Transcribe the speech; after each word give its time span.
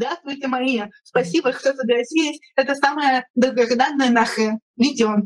Здравствуйте, 0.00 0.46
Мария. 0.46 0.90
Спасибо, 1.04 1.52
что 1.52 1.74
согласились. 1.74 2.40
Это 2.56 2.74
самое 2.74 3.26
долгожданное 3.34 4.08
наше 4.08 4.52
видео. 4.78 5.16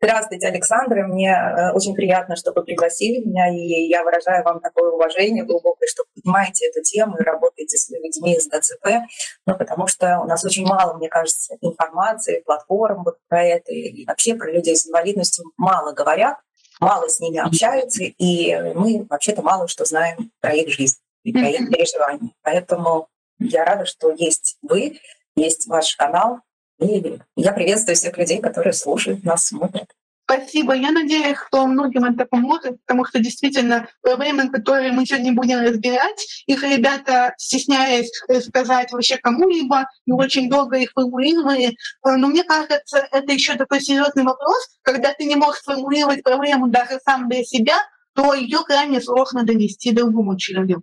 Здравствуйте, 0.00 0.46
Александра. 0.46 1.06
Мне 1.06 1.28
э, 1.28 1.72
очень 1.74 1.94
приятно, 1.94 2.34
что 2.36 2.52
вы 2.52 2.64
пригласили 2.64 3.22
меня, 3.22 3.54
и 3.54 3.88
я 3.90 4.02
выражаю 4.02 4.42
вам 4.42 4.60
такое 4.60 4.90
уважение 4.90 5.44
глубокое, 5.44 5.86
что 5.86 6.04
понимаете 6.14 6.66
эту 6.66 6.82
тему 6.82 7.18
и 7.18 7.22
работаете 7.22 7.76
с 7.76 7.90
людьми 7.90 8.40
с 8.40 8.48
ДЦП, 8.48 9.04
ну, 9.46 9.54
потому 9.58 9.86
что 9.86 10.20
у 10.20 10.24
нас 10.24 10.42
очень 10.46 10.64
мало, 10.64 10.96
мне 10.96 11.10
кажется, 11.10 11.58
информации, 11.60 12.42
платформ 12.46 13.04
вот 13.04 13.18
про 13.28 13.44
это, 13.44 13.70
и 13.70 14.06
вообще 14.06 14.34
про 14.34 14.50
людей 14.50 14.76
с 14.76 14.88
инвалидностью 14.88 15.44
мало 15.58 15.92
говорят, 15.92 16.38
мало 16.80 17.06
с 17.06 17.20
ними 17.20 17.38
общаются, 17.38 18.02
и 18.02 18.56
мы 18.74 19.06
вообще-то 19.10 19.42
мало 19.42 19.68
что 19.68 19.84
знаем 19.84 20.32
про 20.40 20.54
их 20.54 20.70
жизнь 20.70 20.96
и 21.22 21.32
про 21.32 21.48
их 21.48 21.68
переживания. 21.68 22.32
Поэтому 22.42 23.08
я 23.44 23.64
рада, 23.64 23.86
что 23.86 24.12
есть 24.12 24.56
вы, 24.62 25.00
есть 25.36 25.66
ваш 25.66 25.96
канал, 25.96 26.40
и 26.78 27.18
я 27.36 27.52
приветствую 27.52 27.96
всех 27.96 28.16
людей, 28.18 28.40
которые 28.40 28.72
слушают 28.72 29.24
нас, 29.24 29.46
смотрят. 29.46 29.88
Спасибо. 30.24 30.74
Я 30.74 30.92
надеюсь, 30.92 31.36
что 31.46 31.66
многим 31.66 32.04
это 32.04 32.24
поможет, 32.24 32.80
потому 32.86 33.04
что 33.04 33.18
действительно 33.18 33.88
проблемы, 34.00 34.48
которые 34.48 34.92
мы 34.92 35.04
сегодня 35.04 35.32
будем 35.34 35.60
разбирать, 35.60 36.44
их 36.46 36.62
ребята, 36.62 37.34
стесняясь 37.36 38.10
сказать 38.46 38.92
вообще 38.92 39.18
кому-либо, 39.18 39.88
и 40.06 40.12
очень 40.12 40.48
долго 40.48 40.78
их 40.78 40.92
формулировали. 40.92 41.76
Но 42.04 42.28
мне 42.28 42.44
кажется, 42.44 43.06
это 43.10 43.32
еще 43.32 43.56
такой 43.56 43.80
серьезный 43.80 44.22
вопрос, 44.22 44.78
когда 44.82 45.12
ты 45.12 45.24
не 45.24 45.36
можешь 45.36 45.60
сформулировать 45.60 46.22
проблему 46.22 46.68
даже 46.68 46.98
сам 47.04 47.28
для 47.28 47.44
себя, 47.44 47.76
то 48.14 48.32
ее 48.32 48.60
крайне 48.64 49.00
сложно 49.00 49.42
донести 49.42 49.92
другому 49.92 50.38
человеку. 50.38 50.82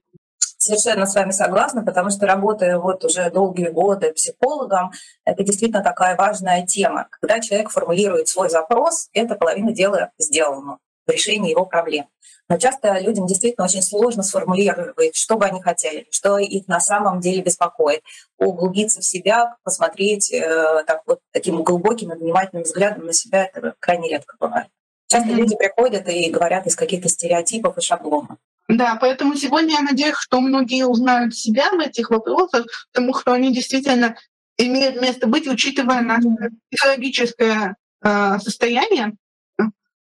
Совершенно 0.61 1.05
с 1.05 1.15
вами 1.15 1.31
согласна, 1.31 1.85
потому 1.85 2.09
что 2.09 2.25
работая 2.25 2.77
вот 2.77 3.05
уже 3.05 3.31
долгие 3.31 3.69
годы 3.69 4.11
психологом, 4.11 4.91
это 5.23 5.41
действительно 5.41 5.81
такая 5.81 6.17
важная 6.17 6.65
тема. 6.65 7.07
Когда 7.11 7.39
человек 7.39 7.69
формулирует 7.69 8.27
свой 8.27 8.49
запрос, 8.49 9.07
это 9.13 9.35
половина 9.35 9.71
дела 9.71 10.11
сделано 10.17 10.79
в 11.07 11.11
решении 11.11 11.51
его 11.51 11.65
проблем. 11.65 12.07
Но 12.49 12.57
часто 12.57 12.99
людям 12.99 13.25
действительно 13.25 13.63
очень 13.63 13.81
сложно 13.81 14.21
сформулировать, 14.21 15.15
что 15.15 15.37
бы 15.37 15.45
они 15.45 15.61
хотели, 15.61 16.07
что 16.11 16.37
их 16.37 16.67
на 16.67 16.81
самом 16.81 17.21
деле 17.21 17.41
беспокоит, 17.41 18.01
углубиться 18.37 18.99
в 18.99 19.05
себя, 19.05 19.55
посмотреть 19.63 20.29
э, 20.33 20.83
так 20.85 21.03
вот, 21.05 21.19
таким 21.31 21.63
глубоким 21.63 22.11
и 22.11 22.17
внимательным 22.17 22.63
взглядом 22.63 23.05
на 23.05 23.13
себя, 23.13 23.45
это 23.45 23.75
крайне 23.79 24.09
редко 24.09 24.35
бывает. 24.37 24.67
Часто 25.07 25.29
mm-hmm. 25.29 25.35
люди 25.35 25.55
приходят 25.55 26.09
и 26.09 26.29
говорят 26.29 26.67
из 26.67 26.75
каких-то 26.75 27.07
стереотипов 27.07 27.77
и 27.77 27.81
шаблонов. 27.81 28.37
Да, 28.69 28.97
поэтому 29.01 29.35
сегодня 29.35 29.73
я 29.73 29.81
надеюсь, 29.81 30.15
что 30.15 30.39
многие 30.39 30.85
узнают 30.85 31.35
себя 31.35 31.71
в 31.71 31.79
этих 31.79 32.11
вопросах, 32.11 32.67
потому 32.93 33.15
что 33.15 33.33
они 33.33 33.51
действительно 33.51 34.15
имеют 34.57 35.01
место 35.01 35.25
быть, 35.25 35.47
учитывая 35.47 36.01
наше 36.01 36.27
психологическое 36.69 37.75
э, 38.03 38.39
состояние 38.39 39.13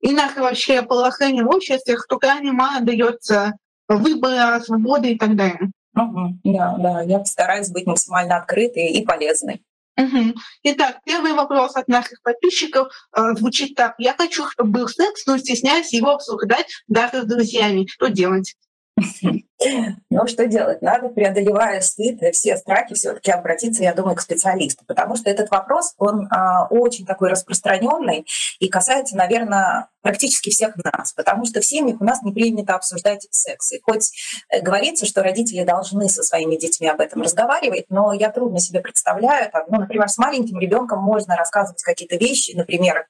и 0.00 0.12
наше 0.12 0.40
вообще 0.40 0.80
положение 0.80 1.44
в 1.44 1.50
обществе, 1.50 1.98
что 1.98 2.18
крайне 2.18 2.52
мало 2.52 2.80
дается 2.80 3.52
выбора, 3.86 4.60
свободы 4.60 5.12
и 5.12 5.18
так 5.18 5.36
далее. 5.36 5.70
Угу, 5.94 6.40
да, 6.44 6.76
да, 6.78 7.02
я 7.02 7.18
постараюсь 7.18 7.70
быть 7.70 7.86
максимально 7.86 8.36
открытой 8.36 8.88
и 8.88 9.04
полезной. 9.04 9.62
Угу. 9.96 10.34
Итак, 10.64 10.98
первый 11.04 11.34
вопрос 11.34 11.76
от 11.76 11.86
наших 11.86 12.20
подписчиков 12.22 12.88
э, 13.16 13.34
звучит 13.36 13.76
так. 13.76 13.94
Я 13.98 14.14
хочу, 14.14 14.48
чтобы 14.50 14.70
был 14.70 14.88
секс, 14.88 15.24
но 15.26 15.38
стесняюсь 15.38 15.92
его 15.92 16.10
обсуждать 16.10 16.66
даже 16.88 17.22
с 17.22 17.26
друзьями. 17.26 17.86
Что 17.86 18.08
делать? 18.08 18.56
Ну, 20.10 20.26
что 20.26 20.46
делать? 20.46 20.82
Надо, 20.82 21.08
преодолевая 21.08 21.80
стыд 21.80 22.22
и 22.22 22.30
все 22.32 22.56
страхи, 22.56 22.94
все 22.94 23.14
таки 23.14 23.30
обратиться, 23.30 23.82
я 23.82 23.94
думаю, 23.94 24.14
к 24.14 24.20
специалисту, 24.20 24.84
потому 24.86 25.16
что 25.16 25.30
этот 25.30 25.50
вопрос, 25.50 25.94
он 25.96 26.28
а, 26.30 26.66
очень 26.68 27.06
такой 27.06 27.30
распространенный 27.30 28.26
и 28.58 28.68
касается, 28.68 29.16
наверное, 29.16 29.88
практически 30.02 30.50
всех 30.50 30.76
нас, 30.76 31.14
потому 31.14 31.46
что 31.46 31.60
в 31.60 31.64
семьях 31.64 32.00
у 32.00 32.04
нас 32.04 32.22
не 32.22 32.32
принято 32.32 32.74
обсуждать 32.74 33.26
секс. 33.30 33.72
И 33.72 33.80
хоть 33.80 34.12
э, 34.50 34.60
говорится, 34.60 35.06
что 35.06 35.22
родители 35.22 35.64
должны 35.64 36.10
со 36.10 36.22
своими 36.22 36.56
детьми 36.56 36.86
об 36.88 37.00
этом 37.00 37.22
разговаривать, 37.22 37.86
но 37.88 38.12
я 38.12 38.30
трудно 38.30 38.60
себе 38.60 38.80
представляю, 38.80 39.50
там, 39.50 39.64
ну, 39.68 39.80
например, 39.80 40.08
с 40.08 40.18
маленьким 40.18 40.58
ребенком 40.58 41.02
можно 41.02 41.36
рассказывать 41.36 41.82
какие-то 41.82 42.16
вещи, 42.16 42.54
например, 42.54 43.06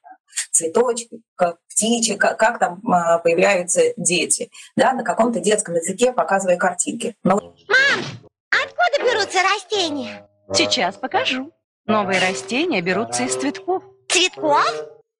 цветочки, 0.55 1.21
как 1.35 1.57
птичек, 1.69 2.19
как, 2.19 2.37
как 2.39 2.59
там 2.59 2.81
а, 2.91 3.19
появляются 3.19 3.81
дети, 3.97 4.49
да, 4.75 4.93
на 4.93 5.03
каком-то 5.03 5.39
детском 5.39 5.75
языке, 5.75 6.13
показывая 6.13 6.57
картинки. 6.57 7.15
Но... 7.23 7.35
Мам, 7.35 8.01
откуда 8.49 9.11
берутся 9.11 9.39
растения? 9.43 10.27
Сейчас 10.53 10.95
покажу. 10.95 11.51
Новые 11.85 12.19
растения 12.19 12.81
берутся 12.81 13.23
из 13.23 13.35
цветков. 13.35 13.83
Цветков? 14.09 14.65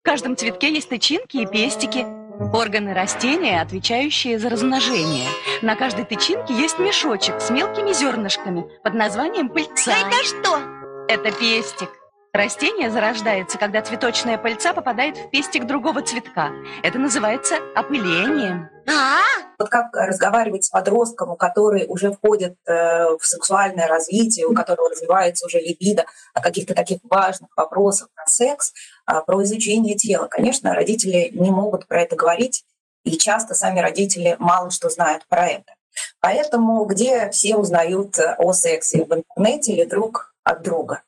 В 0.02 0.04
каждом 0.04 0.38
цветке 0.38 0.74
есть 0.74 0.90
тычинки 0.90 1.38
и 1.38 1.46
пестики. 1.46 2.06
Органы 2.54 2.94
растения, 2.94 3.62
отвечающие 3.62 4.38
за 4.40 4.50
размножение. 4.50 5.28
На 5.62 5.76
каждой 5.76 6.06
тычинке 6.06 6.54
есть 6.54 6.80
мешочек 6.80 7.40
с 7.40 7.50
мелкими 7.50 7.94
зернышками 7.94 8.66
под 8.84 8.94
названием 8.94 9.50
пыльца. 9.50 9.94
Это 9.94 10.24
что? 10.26 10.60
Это 11.08 11.32
пестик. 11.32 11.90
Растение 12.36 12.92
зарождается, 12.92 13.58
когда 13.58 13.82
цветочная 13.82 14.38
пыльца 14.38 14.74
попадает 14.74 15.16
в 15.16 15.30
пестик 15.30 15.66
другого 15.66 16.02
цветка. 16.02 16.52
Это 16.84 17.00
называется 17.00 17.56
опылением. 17.74 18.70
А, 18.90 19.22
вот 19.58 19.70
как 19.70 19.96
разговаривать 19.96 20.66
с 20.66 20.70
подростком, 20.70 21.32
у 21.32 21.38
который 21.38 21.86
уже 21.88 22.12
входит 22.12 22.58
э, 22.68 23.06
в 23.18 23.26
сексуальное 23.26 23.88
развитие, 23.88 24.48
у 24.48 24.54
которого 24.54 24.90
развивается 24.90 25.46
уже 25.46 25.62
либидо, 25.62 26.04
о 26.34 26.42
каких-то 26.42 26.76
таких 26.76 27.00
важных 27.04 27.52
вопросах 27.56 28.10
про 28.14 28.26
секс, 28.26 28.74
а, 29.06 29.22
про 29.22 29.42
изучение 29.44 29.96
тела. 29.96 30.28
Конечно, 30.28 30.74
родители 30.74 31.32
не 31.34 31.52
могут 31.52 31.88
про 31.88 32.02
это 32.02 32.18
говорить, 32.18 32.66
и 33.06 33.18
часто 33.18 33.54
сами 33.54 33.80
родители 33.80 34.36
мало 34.40 34.72
что 34.72 34.90
знают 34.90 35.26
про 35.30 35.48
это. 35.48 35.74
Поэтому 36.20 36.84
где 36.84 37.30
все 37.30 37.56
узнают 37.56 38.20
о 38.38 38.52
сексе 38.52 39.06
в 39.06 39.14
интернете 39.14 39.72
или 39.72 39.86
друг 39.86 40.36
от 40.44 40.64
друга? 40.64 41.02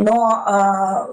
Но 0.00 0.32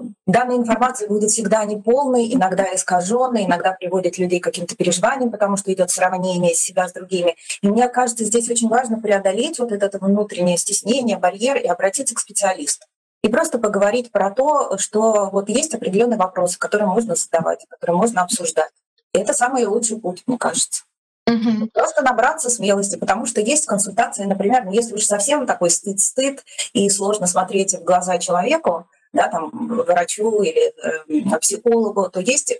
данная 0.26 0.56
информация 0.56 1.08
будет 1.08 1.30
всегда 1.30 1.62
неполной, 1.66 2.32
иногда 2.32 2.74
искаженной, 2.74 3.44
иногда 3.44 3.72
приводит 3.72 4.16
людей 4.16 4.40
к 4.40 4.44
каким-то 4.44 4.76
переживаниям, 4.76 5.30
потому 5.30 5.58
что 5.58 5.70
идет 5.70 5.90
сравнение 5.90 6.54
себя 6.54 6.88
с 6.88 6.94
другими. 6.94 7.36
И 7.60 7.68
мне 7.68 7.86
кажется, 7.90 8.24
здесь 8.24 8.48
очень 8.48 8.70
важно 8.70 8.98
преодолеть 8.98 9.58
вот 9.58 9.72
это 9.72 9.98
внутреннее 9.98 10.56
стеснение, 10.56 11.18
барьер 11.18 11.58
и 11.58 11.66
обратиться 11.66 12.14
к 12.14 12.18
специалисту. 12.18 12.86
И 13.22 13.28
просто 13.28 13.58
поговорить 13.58 14.10
про 14.10 14.30
то, 14.30 14.78
что 14.78 15.28
вот 15.30 15.50
есть 15.50 15.74
определенные 15.74 16.18
вопросы, 16.18 16.58
которые 16.58 16.88
можно 16.88 17.14
задавать, 17.14 17.66
которые 17.68 17.98
можно 17.98 18.22
обсуждать. 18.22 18.70
И 19.12 19.18
это 19.18 19.34
самый 19.34 19.66
лучший 19.66 20.00
путь, 20.00 20.22
мне 20.26 20.38
кажется. 20.38 20.84
Угу. 21.28 21.68
Просто 21.74 22.02
набраться 22.02 22.48
смелости, 22.48 22.96
потому 22.96 23.26
что 23.26 23.40
есть 23.40 23.66
консультации, 23.66 24.24
например, 24.24 24.64
ну, 24.64 24.72
если 24.72 24.94
уж 24.94 25.04
совсем 25.04 25.46
такой 25.46 25.68
стыд-стыд 25.70 26.42
и 26.72 26.88
сложно 26.88 27.26
смотреть 27.26 27.74
в 27.74 27.84
глаза 27.84 28.18
человеку, 28.18 28.86
да, 29.12 29.28
там, 29.28 29.50
врачу 29.52 30.42
или 30.42 30.72
э, 30.82 31.38
психологу, 31.38 32.08
то 32.10 32.20
есть 32.20 32.52
э, 32.52 32.56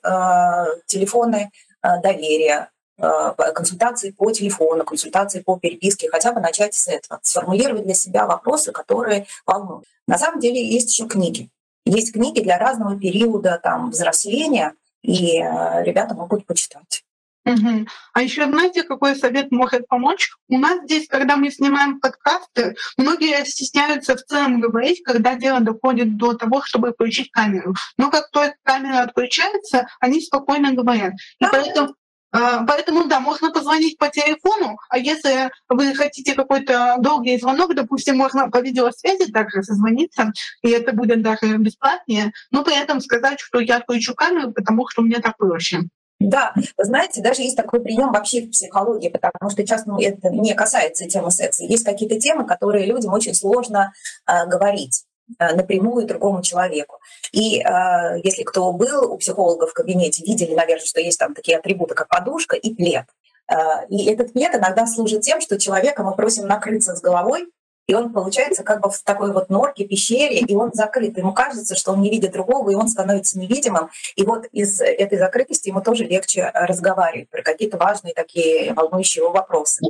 телефоны 0.87 1.51
э, 1.83 1.89
доверия, 2.03 2.71
э, 2.99 3.33
консультации 3.55 4.11
по 4.11 4.31
телефону, 4.33 4.85
консультации 4.85 5.41
по 5.41 5.59
переписке, 5.59 6.11
хотя 6.11 6.33
бы 6.33 6.41
начать 6.41 6.75
с 6.75 6.89
этого, 6.89 7.21
сформулировать 7.23 7.85
для 7.85 7.95
себя 7.95 8.27
вопросы, 8.27 8.73
которые 8.73 9.27
волнуют. 9.47 9.85
На 10.06 10.19
самом 10.19 10.41
деле 10.41 10.62
есть 10.62 10.91
еще 10.91 11.06
книги. 11.06 11.49
Есть 11.87 12.12
книги 12.12 12.41
для 12.41 12.59
разного 12.59 12.99
периода 12.99 13.59
там, 13.62 13.91
взросления, 13.91 14.75
и 15.03 15.39
э, 15.39 15.85
ребята 15.85 16.15
могут 16.15 16.45
почитать. 16.45 17.03
Угу. 17.48 17.86
А 18.12 18.22
еще 18.22 18.44
знаете, 18.47 18.82
какой 18.82 19.16
совет 19.16 19.50
может 19.50 19.88
помочь? 19.88 20.31
У 20.48 20.59
нас 20.59 20.82
здесь, 20.84 21.09
когда 21.09 21.36
мы 21.36 21.50
снимаем 21.50 21.98
подкасты, 21.98 22.76
многие 22.98 23.44
стесняются 23.47 24.16
в 24.16 24.22
целом 24.25 24.60
говорить, 24.60 25.03
когда 25.03 25.34
дело 25.34 25.61
доходит 25.61 26.17
до 26.17 26.34
того, 26.34 26.62
чтобы 26.62 26.93
включить 26.93 27.31
камеру. 27.31 27.75
Но 27.96 28.11
как 28.11 28.31
только 28.31 28.56
камера 28.62 29.00
отключается, 29.00 29.87
они 30.00 30.20
спокойно 30.20 30.75
говорят. 30.75 31.14
И 31.40 31.44
поэтому 31.50 31.94
а, 32.31 32.64
Поэтому, 32.64 33.06
да, 33.06 33.20
можно 33.20 33.50
позвонить 33.50 33.96
по 33.96 34.08
телефону, 34.08 34.78
а 34.90 34.99
если 34.99 35.50
вы 35.69 35.94
хотите 35.94 36.34
какой-то 36.34 36.96
долгий 36.99 37.38
звонок, 37.38 37.75
допустим, 37.75 38.19
можно 38.19 38.50
по 38.50 38.61
видеосвязи 38.61 39.32
также 39.32 39.62
созвониться, 39.62 40.32
и 40.62 40.69
это 40.69 40.93
будет 40.93 41.23
даже 41.23 41.56
бесплатнее, 41.56 42.32
но 42.50 42.64
при 42.64 42.78
этом 42.78 43.00
сказать, 43.00 43.40
что 43.40 43.61
я 43.61 43.76
отключу 43.78 44.14
камеру, 44.14 44.52
потому 44.52 44.87
что 44.88 45.00
мне 45.00 45.20
так 45.20 45.38
проще. 45.38 45.84
Да, 46.20 46.53
вы 46.76 46.85
знаете, 46.85 47.23
даже 47.23 47.43
есть 47.43 47.56
такой 47.56 47.81
прием 47.81 48.12
вообще 48.12 48.43
в 48.43 48.50
психологии, 48.50 49.09
потому 49.09 49.50
что 49.50 49.65
часто 49.65 49.91
ну, 49.91 50.00
это 50.00 50.31
не 50.31 50.53
касается 50.55 51.06
темы 51.06 51.31
секса. 51.31 51.62
Есть 51.62 51.85
какие-то 51.85 52.19
темы, 52.19 52.44
которые 52.44 52.87
людям 52.87 53.12
очень 53.12 53.35
сложно 53.35 53.93
э, 54.26 54.47
говорить 54.47 55.05
э, 55.38 55.55
напрямую 55.55 56.06
другому 56.06 56.43
человеку. 56.43 56.99
И 57.31 57.61
э, 57.61 58.20
если 58.25 58.43
кто 58.43 58.73
был 58.73 59.12
у 59.12 59.19
психолога 59.19 59.69
в 59.69 59.73
кабинете, 59.75 60.25
видели, 60.25 60.55
наверное, 60.55 60.85
что 60.85 61.00
есть 61.00 61.20
там 61.20 61.35
такие 61.35 61.56
атрибуты, 61.56 61.94
как 61.94 62.09
подушка 62.09 62.56
и 62.56 62.75
плед. 62.75 63.06
Э, 63.49 63.87
и 63.88 64.11
этот 64.11 64.32
плед 64.32 64.56
иногда 64.56 64.87
служит 64.87 65.21
тем, 65.21 65.41
что 65.41 65.56
человека 65.56 66.03
мы 66.03 66.17
просим 66.17 66.49
накрыться 66.49 66.97
с 66.97 67.00
головой, 67.00 67.47
и 67.88 67.94
он 67.94 68.12
получается 68.12 68.62
как 68.62 68.82
бы 68.82 68.90
в 68.90 69.02
такой 69.02 69.32
вот 69.32 69.49
норке, 69.49 69.85
пещере, 69.85 70.40
и 70.40 70.55
он 70.55 70.70
закрыт. 70.75 71.17
Ему 71.17 71.32
кажется, 71.32 71.75
что 71.75 71.93
он 71.93 72.02
не 72.02 72.11
видит 72.11 72.32
другого, 72.32 72.70
и 72.70 72.75
он 72.75 72.88
становится 72.88 73.38
невидимым. 73.38 73.88
И 74.14 74.25
вот 74.25 74.46
из 74.52 74.81
этой 74.81 75.19
закрытости 75.19 75.69
ему 75.69 75.81
тоже 75.81 76.05
легче 76.05 76.50
разговаривать 76.52 77.31
про 77.31 77.43
какие-то 77.43 77.79
важные 77.79 78.12
такие 78.12 78.75
волнующие 78.75 79.23
его 79.23 79.32
вопросы. 79.32 79.81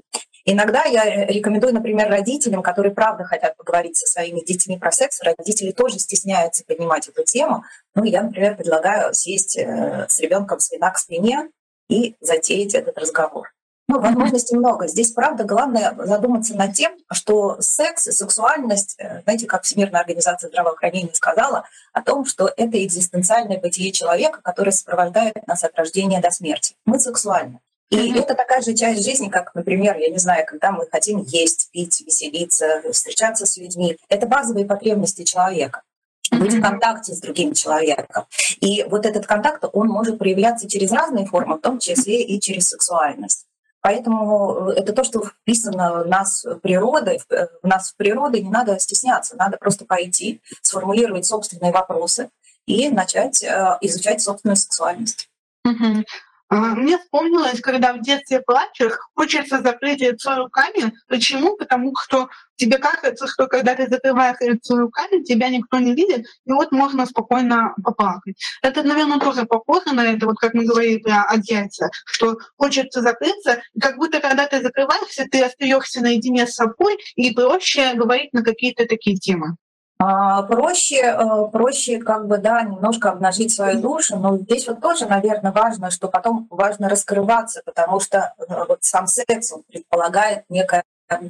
Иногда 0.44 0.84
я 0.84 1.26
рекомендую, 1.26 1.74
например, 1.74 2.08
родителям, 2.08 2.62
которые 2.62 2.94
правда 2.94 3.24
хотят 3.24 3.56
поговорить 3.56 3.96
со 3.96 4.06
своими 4.06 4.40
детьми 4.40 4.78
про 4.78 4.92
секс, 4.92 5.20
родители 5.20 5.72
тоже 5.72 5.98
стесняются 5.98 6.64
поднимать 6.64 7.08
эту 7.08 7.24
тему. 7.24 7.64
Ну, 7.94 8.04
я, 8.04 8.22
например, 8.22 8.56
предлагаю 8.56 9.12
сесть 9.12 9.58
э, 9.58 10.06
с 10.08 10.20
ребенком 10.20 10.60
спина 10.60 10.90
к 10.90 10.98
спине 10.98 11.50
и 11.90 12.14
затеять 12.20 12.74
этот 12.74 12.96
разговор. 12.96 13.50
Ну, 13.90 14.00
возможностей 14.00 14.54
много. 14.54 14.86
Здесь, 14.86 15.12
правда, 15.12 15.44
главное 15.44 15.96
задуматься 15.98 16.54
над 16.54 16.74
тем, 16.74 16.92
что 17.10 17.56
секс 17.60 18.06
и 18.06 18.12
сексуальность, 18.12 18.96
э, 18.98 19.22
знаете, 19.22 19.46
как 19.46 19.62
Всемирная 19.62 20.02
организация 20.02 20.48
здравоохранения 20.48 21.14
сказала, 21.14 21.64
о 21.94 22.02
том, 22.02 22.26
что 22.26 22.52
это 22.54 22.84
экзистенциальное 22.84 23.58
бытие 23.58 23.90
человека, 23.92 24.40
которое 24.42 24.72
сопровождает 24.72 25.46
нас 25.46 25.64
от 25.64 25.74
рождения 25.74 26.20
до 26.20 26.30
смерти. 26.30 26.74
Мы 26.84 27.00
сексуальны. 27.00 27.60
И 27.88 27.96
mm-hmm. 27.96 28.20
это 28.20 28.34
такая 28.34 28.60
же 28.60 28.74
часть 28.74 29.02
жизни, 29.02 29.30
как, 29.30 29.54
например, 29.54 29.96
я 29.96 30.10
не 30.10 30.18
знаю, 30.18 30.44
когда 30.46 30.70
мы 30.70 30.86
хотим 30.92 31.22
есть, 31.22 31.70
пить, 31.72 32.02
веселиться, 32.06 32.82
встречаться 32.92 33.46
с 33.46 33.56
людьми. 33.56 33.96
Это 34.10 34.26
базовые 34.26 34.66
потребности 34.66 35.24
человека 35.24 35.82
быть 36.30 36.52
в 36.52 36.60
контакте 36.60 37.14
с 37.14 37.20
другим 37.20 37.54
человеком. 37.54 38.26
И 38.60 38.84
вот 38.84 39.06
этот 39.06 39.26
контакт, 39.26 39.64
он 39.72 39.88
может 39.88 40.18
проявляться 40.18 40.68
через 40.68 40.92
разные 40.92 41.24
формы, 41.24 41.56
в 41.56 41.62
том 41.62 41.78
числе 41.78 42.22
и 42.22 42.38
через 42.38 42.68
сексуальность. 42.68 43.47
Поэтому 43.80 44.70
э, 44.70 44.74
это 44.74 44.92
то, 44.92 45.04
что 45.04 45.24
вписано 45.24 46.04
в 46.04 46.08
нас 46.08 46.44
природой, 46.62 47.20
э, 47.30 47.46
в 47.62 47.66
нас 47.66 47.90
в 47.90 47.96
природе, 47.96 48.42
не 48.42 48.50
надо 48.50 48.78
стесняться, 48.78 49.36
надо 49.36 49.56
просто 49.56 49.84
пойти, 49.84 50.40
сформулировать 50.62 51.26
собственные 51.26 51.72
вопросы 51.72 52.30
и 52.66 52.88
начать 52.88 53.42
э, 53.42 53.78
изучать 53.80 54.20
собственную 54.20 54.56
сексуальность. 54.56 55.28
Угу. 55.64 56.04
Мне 56.50 56.96
вспомнилось, 56.96 57.60
когда 57.60 57.92
в 57.92 58.00
детстве 58.00 58.40
плачешь, 58.40 58.94
хочется 59.14 59.60
закрыть 59.60 60.00
лицо 60.00 60.36
руками. 60.36 60.94
Почему? 61.06 61.56
Потому 61.56 61.94
что 61.96 62.30
тебе 62.56 62.78
кажется, 62.78 63.26
что 63.26 63.48
когда 63.48 63.74
ты 63.74 63.86
закрываешь 63.86 64.38
лицо 64.40 64.78
руками, 64.78 65.22
тебя 65.22 65.50
никто 65.50 65.78
не 65.78 65.94
видит, 65.94 66.26
и 66.46 66.52
вот 66.52 66.72
можно 66.72 67.04
спокойно 67.04 67.74
поплакать. 67.84 68.36
Это, 68.62 68.82
наверное, 68.82 69.18
тоже 69.18 69.44
похоже 69.44 69.92
на 69.92 70.06
это, 70.06 70.24
вот 70.24 70.38
как 70.38 70.54
мы 70.54 70.64
говорили 70.64 70.98
про 70.98 71.24
одеться, 71.24 71.90
что 72.06 72.38
хочется 72.56 73.02
закрыться, 73.02 73.60
и 73.74 73.80
как 73.80 73.96
будто 73.96 74.20
когда 74.20 74.46
ты 74.46 74.62
закрываешься, 74.62 75.26
ты 75.30 75.42
остаешься 75.42 76.00
наедине 76.00 76.46
с 76.46 76.54
собой, 76.54 76.96
и 77.14 77.30
проще 77.32 77.92
говорить 77.92 78.32
на 78.32 78.42
какие-то 78.42 78.86
такие 78.86 79.16
темы. 79.16 79.56
А, 80.00 80.42
проще, 80.42 80.96
э, 80.96 81.48
проще 81.50 81.98
как 81.98 82.28
бы, 82.28 82.38
да, 82.38 82.62
немножко 82.62 83.10
обнажить 83.10 83.52
свою 83.52 83.80
душу, 83.80 84.16
но 84.16 84.38
здесь 84.38 84.68
вот 84.68 84.80
тоже, 84.80 85.06
наверное, 85.06 85.50
важно, 85.50 85.90
что 85.90 86.06
потом 86.06 86.46
важно 86.50 86.88
раскрываться, 86.88 87.62
потому 87.64 87.98
что 87.98 88.32
э, 88.38 88.64
вот 88.68 88.78
сам 88.82 89.08
секс 89.08 89.52
он 89.52 89.64
предполагает 89.64 90.44
некое 90.48 90.84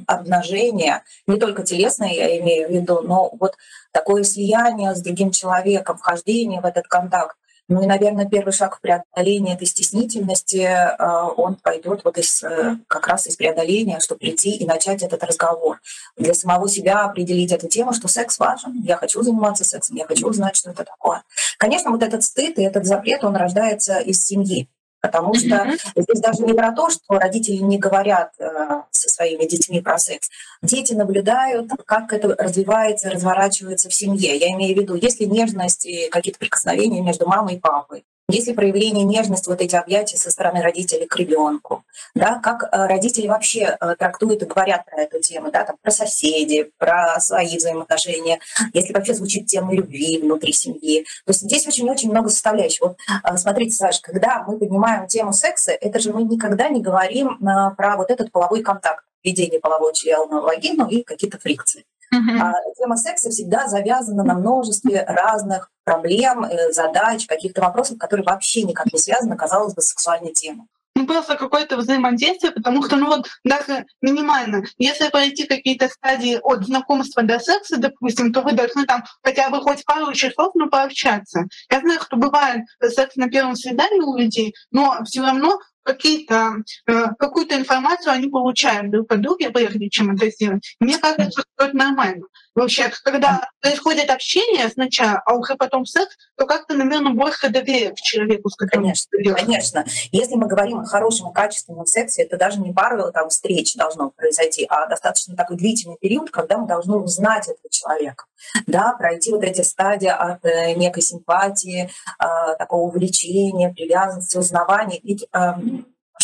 обнажение, 0.05 1.03
не 1.25 1.39
только 1.39 1.63
телесное, 1.63 2.11
я 2.11 2.39
имею 2.39 2.67
в 2.67 2.71
виду, 2.71 3.01
но 3.01 3.31
вот 3.39 3.55
такое 3.91 4.23
слияние 4.23 4.93
с 4.93 5.01
другим 5.01 5.31
человеком, 5.31 5.97
вхождение 5.97 6.61
в 6.61 6.65
этот 6.65 6.87
контакт. 6.87 7.37
Ну 7.69 7.83
и, 7.83 7.85
наверное, 7.85 8.27
первый 8.27 8.51
шаг 8.51 8.77
в 8.77 8.81
преодолении 8.81 9.53
этой 9.53 9.67
стеснительности, 9.67 10.57
э, 10.57 11.29
он 11.37 11.53
пойдет 11.55 12.01
вот 12.03 12.17
из, 12.17 12.43
э, 12.43 12.77
как 12.87 13.07
раз 13.07 13.27
из 13.27 13.35
преодоления, 13.35 13.99
чтобы 13.99 14.19
прийти 14.19 14.57
и 14.57 14.65
начать 14.65 15.03
этот 15.03 15.23
разговор. 15.23 15.79
Для 16.17 16.33
самого 16.33 16.67
себя 16.67 17.03
определить 17.05 17.51
эту 17.51 17.67
тему, 17.67 17.93
что 17.93 18.07
секс 18.07 18.39
важен, 18.39 18.81
я 18.81 18.97
хочу 18.97 19.21
заниматься 19.21 19.63
сексом, 19.63 19.97
я 19.97 20.07
хочу 20.07 20.27
узнать, 20.27 20.55
что 20.55 20.71
это 20.71 20.83
такое. 20.83 21.21
Конечно, 21.59 21.91
вот 21.91 22.01
этот 22.01 22.23
стыд 22.23 22.57
и 22.57 22.63
этот 22.63 22.85
запрет, 22.87 23.23
он 23.23 23.35
рождается 23.35 23.99
из 23.99 24.25
семьи. 24.25 24.67
Потому 25.01 25.33
что 25.33 25.55
mm-hmm. 25.55 25.79
здесь 25.95 26.19
даже 26.19 26.43
не 26.43 26.53
про 26.53 26.71
то, 26.73 26.89
что 26.89 27.17
родители 27.17 27.57
не 27.57 27.77
говорят 27.77 28.33
э, 28.37 28.81
со 28.91 29.09
своими 29.09 29.45
детьми 29.45 29.81
про 29.81 29.97
секс. 29.97 30.29
Дети 30.61 30.93
наблюдают, 30.93 31.71
как 31.85 32.11
это 32.11 32.35
развивается, 32.35 33.09
разворачивается 33.09 33.89
в 33.89 33.93
семье. 33.93 34.35
Я 34.35 34.51
имею 34.53 34.75
в 34.75 34.81
виду, 34.81 34.95
если 34.95 35.23
нежность 35.23 35.85
и 35.85 36.09
какие-то 36.09 36.39
прикосновения 36.39 37.01
между 37.01 37.27
мамой 37.27 37.55
и 37.55 37.59
папой, 37.59 38.03
если 38.29 38.53
проявление 38.53 39.05
нежности, 39.05 39.49
вот 39.49 39.59
эти 39.61 39.75
объятия 39.75 40.17
со 40.17 40.29
стороны 40.29 40.61
родителей 40.61 41.07
к 41.07 41.15
ребенку, 41.15 41.83
да, 42.13 42.39
как 42.43 42.63
э, 42.63 42.85
родители 42.85 43.27
вообще 43.27 43.77
э, 43.79 43.95
трактуют 43.97 44.43
и 44.43 44.45
говорят 44.45 44.85
про 44.85 45.01
эту 45.01 45.19
тему, 45.19 45.51
да, 45.51 45.65
там, 45.65 45.77
про 45.81 45.91
соседей, 45.91 46.71
про 46.77 47.19
свои 47.19 47.57
взаимоотношения, 47.57 48.39
если 48.73 48.93
вообще 48.93 49.13
звучит 49.13 49.47
тема 49.47 49.73
любви 49.73 50.19
внутри 50.21 50.53
семьи. 50.53 51.05
То 51.25 51.31
есть 51.31 51.41
здесь 51.41 51.67
очень-очень 51.67 52.11
много 52.11 52.29
составляющих. 52.29 52.81
Вот 52.81 52.97
э, 53.23 53.37
смотрите, 53.37 53.71
Саша, 53.71 53.99
когда 54.01 54.43
мы 54.47 54.59
поднимаем 54.59 55.07
тему 55.07 55.33
секса, 55.33 55.71
это 55.71 55.99
же 55.99 56.13
мы 56.13 56.23
никогда 56.23 56.69
не 56.69 56.81
говорим 56.81 57.37
про 57.75 57.97
вот 57.97 58.11
этот 58.11 58.31
половой 58.31 58.61
контакт, 58.61 59.03
введение 59.23 59.59
полового 59.59 59.93
члена 59.93 60.41
в 60.41 60.43
вагину 60.43 60.87
и 60.87 61.03
какие-то 61.03 61.39
фрикции. 61.39 61.85
Uh-huh. 62.13 62.39
А 62.39 62.53
тема 62.77 62.97
секса 62.97 63.29
всегда 63.29 63.67
завязана 63.67 64.23
на 64.23 64.33
множестве 64.33 65.03
разных 65.07 65.69
проблем, 65.83 66.43
э, 66.43 66.71
задач, 66.71 67.25
каких-то 67.27 67.61
вопросов, 67.61 67.97
которые 67.97 68.25
вообще 68.25 68.63
никак 68.63 68.91
не 68.91 68.99
связаны, 68.99 69.35
казалось 69.35 69.73
бы, 69.73 69.81
с 69.81 69.89
сексуальной 69.89 70.33
темой 70.33 70.65
ну, 70.99 71.07
просто 71.07 71.37
какое-то 71.37 71.77
взаимодействие, 71.77 72.51
потому 72.51 72.83
что, 72.83 72.97
ну 72.97 73.07
вот, 73.07 73.27
даже 73.45 73.85
минимально, 74.01 74.63
если 74.77 75.07
пройти 75.07 75.45
какие-то 75.45 75.87
стадии 75.87 76.37
от 76.43 76.65
знакомства 76.65 77.23
до 77.23 77.39
секса, 77.39 77.77
допустим, 77.77 78.33
то 78.33 78.41
вы 78.41 78.51
должны 78.51 78.85
там 78.85 79.05
хотя 79.23 79.49
бы 79.49 79.61
хоть 79.61 79.85
пару 79.85 80.11
часов, 80.13 80.51
ну, 80.55 80.69
пообщаться. 80.69 81.45
Я 81.71 81.79
знаю, 81.79 82.01
что 82.01 82.17
бывает 82.17 82.65
секс 82.81 83.15
на 83.15 83.29
первом 83.29 83.55
свидании 83.55 84.01
у 84.01 84.17
людей, 84.17 84.53
но 84.71 84.99
все 85.05 85.21
равно 85.21 85.59
какие-то, 85.83 86.55
э, 86.87 87.07
какую-то 87.17 87.55
информацию 87.55 88.13
они 88.13 88.27
получают 88.27 88.91
друг 88.91 89.11
от 89.11 89.21
друга, 89.21 89.49
прежде 89.51 89.89
чем 89.89 90.15
это 90.15 90.29
сделать. 90.29 90.75
Мне 90.79 90.97
кажется, 90.97 91.41
что 91.41 91.65
это 91.65 91.75
нормально. 91.75 92.25
Вообще, 92.55 92.91
когда 93.03 93.47
происходит 93.61 94.09
общение 94.09 94.67
сначала, 94.69 95.21
а 95.25 95.35
уже 95.35 95.55
потом 95.55 95.85
секс, 95.85 96.15
то 96.37 96.45
как-то, 96.45 96.75
наверное, 96.75 97.13
больше 97.13 97.49
доверия 97.49 97.91
к 97.91 97.95
человеку, 97.95 98.49
с 98.49 98.55
которым 98.55 98.83
конечно, 98.83 99.09
ты 99.11 99.33
Конечно. 99.33 99.85
Если 100.11 100.35
мы 100.35 100.47
говорим 100.47 100.79
о 100.79 100.85
хорошем 100.85 101.31
и 101.31 101.33
качественном 101.33 101.85
сексе, 101.85 102.23
это 102.23 102.37
даже 102.37 102.59
не 102.59 102.73
пару 102.73 103.11
там, 103.11 103.29
встреч 103.29 103.75
должно 103.75 104.11
произойти, 104.11 104.65
а 104.69 104.87
достаточно 104.87 105.35
такой 105.35 105.57
длительный 105.57 105.97
период, 105.99 106.31
когда 106.31 106.57
мы 106.57 106.67
должны 106.67 106.97
узнать 106.97 107.43
этого 107.43 107.69
человека. 107.69 108.25
Да, 108.67 108.93
пройти 108.97 109.31
вот 109.31 109.43
эти 109.43 109.61
стадии 109.61 110.07
от 110.07 110.43
э, 110.45 110.73
некой 110.75 111.03
симпатии, 111.03 111.89
э, 112.19 112.55
такого 112.57 112.81
увлечения, 112.87 113.73
привязанности, 113.73 114.37
узнавания. 114.37 114.99
Э, 115.33 115.53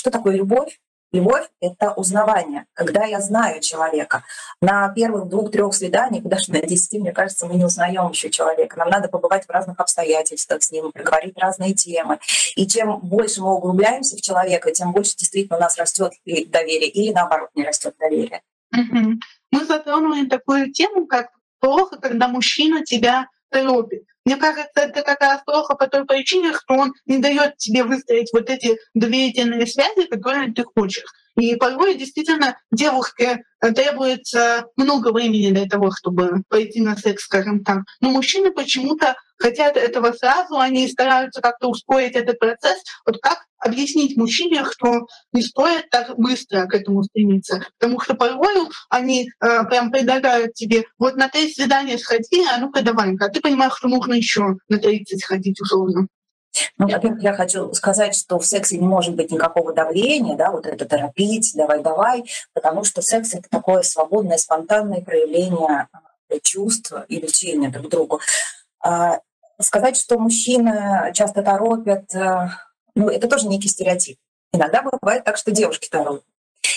что 0.06 0.12
такое 0.12 0.36
любовь? 0.36 0.80
Любовь— 1.14 1.48
это 1.62 1.92
узнавание, 1.94 2.66
когда 2.74 3.06
я 3.06 3.20
знаю 3.22 3.60
человека. 3.60 4.24
На 4.62 4.88
первых 4.90 5.30
двух-трех 5.30 5.74
свиданиях, 5.74 6.24
даже 6.26 6.52
на 6.52 6.62
десяти, 6.62 7.00
мне 7.00 7.12
кажется, 7.12 7.48
мы 7.48 7.56
не 7.56 7.66
узнаем 7.66 8.12
еще 8.12 8.30
человека. 8.30 8.78
Нам 8.78 8.90
надо 8.90 9.08
побывать 9.08 9.48
в 9.48 9.50
разных 9.50 9.80
обстоятельствах 9.80 10.62
с 10.62 10.72
ним, 10.72 10.92
проговорить 10.92 11.36
разные 11.40 11.74
темы. 11.74 12.20
И 12.56 12.68
чем 12.68 13.00
больше 13.00 13.42
мы 13.42 13.56
углубляемся 13.56 14.16
в 14.16 14.22
человека, 14.22 14.72
тем 14.72 14.92
больше 14.92 15.16
действительно 15.18 15.58
у 15.58 15.62
нас 15.62 15.76
растет 15.76 16.14
доверие 16.24 16.90
или 16.90 17.12
наоборот 17.12 17.50
не 17.56 17.64
растет 17.64 17.96
доверие. 17.98 18.44
Мы 18.72 19.66
затронули 19.66 20.28
такую 20.28 20.72
тему, 20.72 21.08
как 21.08 21.32
плохо, 21.60 21.98
когда 21.98 22.28
мужчина 22.28 22.86
тебя 22.86 23.28
торопит. 23.50 24.04
Мне 24.26 24.38
кажется, 24.38 24.82
это 24.82 25.04
плохо 25.46 25.76
по 25.76 25.88
той 25.88 26.06
причине, 26.06 26.54
что 26.54 26.74
он 26.74 26.94
не 27.06 27.20
дает 27.20 27.58
тебе 27.58 27.84
выстроить 27.84 28.34
вот 28.34 28.50
эти 28.50 28.78
доверительные 28.96 29.68
связи, 29.68 30.08
которые 30.08 30.52
ты 30.52 30.64
хочешь. 30.64 31.06
И 31.38 31.56
порой 31.56 31.96
действительно 31.96 32.58
девушке 32.72 33.44
э, 33.62 33.72
требуется 33.74 34.66
много 34.78 35.12
времени 35.12 35.52
для 35.52 35.66
того, 35.66 35.92
чтобы 35.92 36.44
пойти 36.48 36.82
на 36.82 36.96
секс, 36.96 37.24
скажем 37.24 37.64
так. 37.64 37.80
Но 38.00 38.12
мужчины 38.12 38.52
почему-то 38.52 39.16
хотят 39.38 39.76
этого 39.76 40.14
сразу, 40.14 40.58
они 40.58 40.88
стараются 40.88 41.42
как-то 41.42 41.68
ускорить 41.68 42.16
этот 42.16 42.40
процесс. 42.40 42.82
Вот 43.06 43.20
как 43.22 43.40
объяснить 43.60 44.16
мужчине, 44.16 44.64
что 44.72 45.08
не 45.34 45.42
стоит 45.42 45.90
так 45.90 46.18
быстро 46.18 46.68
к 46.68 46.74
этому 46.74 47.04
стремиться? 47.04 47.66
Потому 47.78 48.00
что 48.00 48.14
порой 48.14 48.70
они 48.90 49.28
э, 49.28 49.66
прям 49.66 49.92
предлагают 49.92 50.54
тебе, 50.54 50.86
вот 50.98 51.16
на 51.16 51.28
три 51.28 51.52
свидания 51.52 51.98
сходи, 51.98 52.46
а 52.50 52.60
ну-ка 52.60 52.82
давай 52.82 53.16
а 53.20 53.30
ты 53.30 53.42
понимаешь, 53.42 53.74
что 53.76 53.88
нужно 53.90 54.14
еще 54.14 54.56
на 54.70 54.78
30 54.78 55.22
сходить 55.22 55.60
условно. 55.60 56.08
Ну, 56.78 56.88
во-первых, 56.88 57.22
я 57.22 57.34
хочу 57.34 57.74
сказать, 57.74 58.16
что 58.16 58.40
в 58.40 58.46
сексе 58.46 58.78
не 58.78 58.88
может 58.88 59.16
быть 59.16 59.32
никакого 59.32 59.74
давления, 59.74 60.36
да, 60.36 60.52
вот 60.52 60.66
это 60.66 60.86
торопить, 60.86 61.52
давай-давай, 61.56 62.26
потому 62.54 62.84
что 62.84 63.02
секс— 63.02 63.34
это 63.34 63.50
такое 63.50 63.82
свободное, 63.82 64.38
спонтанное 64.38 65.02
проявление 65.02 65.88
э, 66.30 66.40
чувств 66.42 66.94
и 67.08 67.20
лечения 67.20 67.70
друг 67.70 67.90
другу. 67.90 68.20
А, 68.82 69.20
сказать, 69.60 69.98
что 69.98 70.20
мужчины 70.20 71.12
часто 71.14 71.44
торопят, 71.44 72.14
э, 72.14 72.50
ну, 72.96 73.10
это 73.10 73.28
тоже 73.28 73.48
некий 73.48 73.68
стереотип. 73.68 74.18
Иногда 74.54 74.82
бывает 74.82 75.24
так, 75.24 75.38
что 75.38 75.52
девушки 75.52 75.90
торопят. 75.90 76.24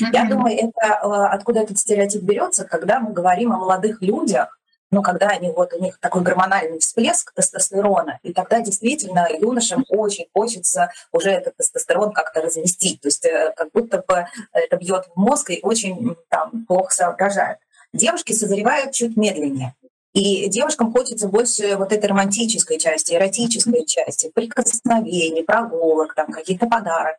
Mm-hmm. 0.00 0.10
Я 0.12 0.24
думаю, 0.24 0.56
это 0.56 1.28
откуда 1.30 1.60
этот 1.60 1.78
стереотип 1.78 2.22
берется, 2.22 2.64
когда 2.64 3.00
мы 3.00 3.12
говорим 3.12 3.52
о 3.52 3.58
молодых 3.58 4.02
людях, 4.02 4.58
ну, 4.90 5.02
когда 5.02 5.28
они 5.28 5.50
вот 5.50 5.72
у 5.74 5.82
них 5.82 5.98
такой 6.00 6.22
гормональный 6.22 6.78
всплеск 6.78 7.32
тестостерона, 7.34 8.18
и 8.22 8.32
тогда 8.32 8.60
действительно 8.60 9.28
юношам 9.30 9.84
очень 9.88 10.26
хочется 10.32 10.90
уже 11.12 11.30
этот 11.30 11.56
тестостерон 11.56 12.12
как-то 12.12 12.40
разместить, 12.40 13.00
то 13.00 13.08
есть 13.08 13.24
э, 13.24 13.52
как 13.56 13.70
будто 13.72 14.02
бы 14.06 14.26
это 14.52 14.76
бьет 14.76 15.06
в 15.14 15.18
мозг 15.18 15.50
и 15.50 15.60
очень 15.62 16.16
там 16.28 16.64
плохо 16.66 16.92
соображает. 16.92 17.58
Девушки 17.92 18.32
созревают 18.32 18.92
чуть 18.92 19.16
медленнее. 19.16 19.74
И 20.14 20.48
девушкам 20.48 20.92
хочется 20.92 21.28
больше 21.28 21.76
вот 21.76 21.92
этой 21.92 22.08
романтической 22.08 22.78
части, 22.78 23.14
эротической 23.14 23.84
части, 23.86 24.30
прикосновений, 24.34 25.44
прогулок, 25.44 26.14
там, 26.14 26.32
каких-то 26.32 26.66
подарок, 26.66 27.18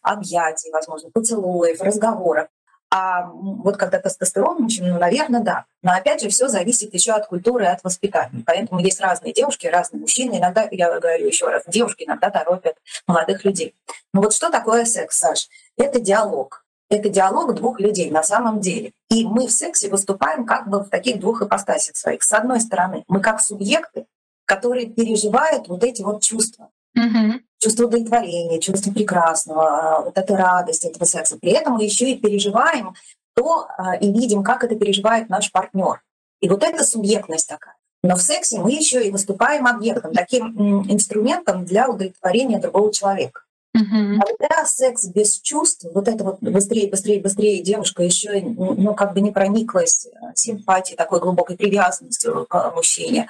объятий, 0.00 0.70
возможно, 0.72 1.10
поцелуев, 1.10 1.80
разговоров. 1.80 2.48
А 2.94 3.24
вот 3.32 3.78
когда 3.78 3.98
тестостерон 3.98 4.68
ну, 4.68 4.98
наверное, 4.98 5.40
да. 5.40 5.64
Но 5.80 5.92
опять 5.92 6.20
же, 6.20 6.28
все 6.28 6.48
зависит 6.48 6.92
еще 6.92 7.12
от 7.12 7.26
культуры 7.26 7.64
от 7.64 7.82
воспитания. 7.82 8.42
Поэтому 8.44 8.80
есть 8.80 9.00
разные 9.00 9.32
девушки, 9.32 9.66
разные 9.66 10.02
мужчины. 10.02 10.36
Иногда, 10.36 10.68
я 10.70 11.00
говорю 11.00 11.26
еще 11.26 11.48
раз, 11.48 11.62
девушки 11.66 12.04
иногда 12.04 12.28
торопят 12.28 12.76
молодых 13.06 13.46
людей. 13.46 13.74
Но 14.12 14.20
вот 14.20 14.34
что 14.34 14.50
такое 14.50 14.84
секс, 14.84 15.18
Саш? 15.18 15.48
Это 15.78 16.00
диалог. 16.00 16.66
Это 16.90 17.08
диалог 17.08 17.54
двух 17.54 17.80
людей 17.80 18.10
на 18.10 18.22
самом 18.22 18.60
деле. 18.60 18.92
И 19.08 19.24
мы 19.24 19.46
в 19.46 19.52
сексе 19.52 19.88
выступаем 19.88 20.44
как 20.44 20.68
бы 20.68 20.80
в 20.80 20.90
таких 20.90 21.18
двух 21.18 21.40
ипостасях 21.40 21.96
своих. 21.96 22.22
С 22.22 22.32
одной 22.34 22.60
стороны, 22.60 23.04
мы 23.08 23.22
как 23.22 23.40
субъекты, 23.40 24.04
которые 24.44 24.90
переживают 24.90 25.66
вот 25.66 25.82
эти 25.82 26.02
вот 26.02 26.22
чувства. 26.22 26.68
Угу. 26.94 27.40
Чувство 27.58 27.86
удовлетворения, 27.86 28.60
чувство 28.60 28.92
прекрасного, 28.92 30.02
вот 30.04 30.18
эта 30.18 30.36
радость 30.36 30.84
этого 30.84 31.04
секса. 31.04 31.38
При 31.38 31.52
этом 31.52 31.74
мы 31.74 31.84
еще 31.84 32.10
и 32.10 32.18
переживаем 32.18 32.94
то 33.34 33.66
а, 33.78 33.96
и 33.96 34.12
видим, 34.12 34.42
как 34.42 34.62
это 34.64 34.74
переживает 34.74 35.28
наш 35.30 35.50
партнер. 35.52 36.02
И 36.40 36.48
вот 36.48 36.62
эта 36.62 36.84
субъектность 36.84 37.48
такая. 37.48 37.76
Но 38.02 38.16
в 38.16 38.22
сексе 38.22 38.58
мы 38.58 38.72
еще 38.72 39.06
и 39.06 39.10
выступаем 39.10 39.66
объектом, 39.66 40.12
таким 40.12 40.82
инструментом 40.90 41.64
для 41.64 41.88
удовлетворения 41.88 42.58
другого 42.58 42.92
человека. 42.92 43.42
Угу. 43.74 44.20
Когда 44.20 44.66
секс 44.66 45.06
без 45.06 45.40
чувств, 45.40 45.86
вот 45.94 46.06
это 46.06 46.24
вот 46.24 46.40
быстрее, 46.40 46.90
быстрее, 46.90 47.20
быстрее 47.20 47.62
девушка 47.62 48.02
еще 48.02 48.40
ну, 48.42 48.94
как 48.94 49.14
бы 49.14 49.22
не 49.22 49.30
прониклась 49.30 50.06
э, 50.06 50.10
симпатией, 50.34 50.96
такой 50.96 51.20
глубокой 51.20 51.56
привязанностью 51.56 52.46
к 52.48 52.72
мужчине, 52.74 53.28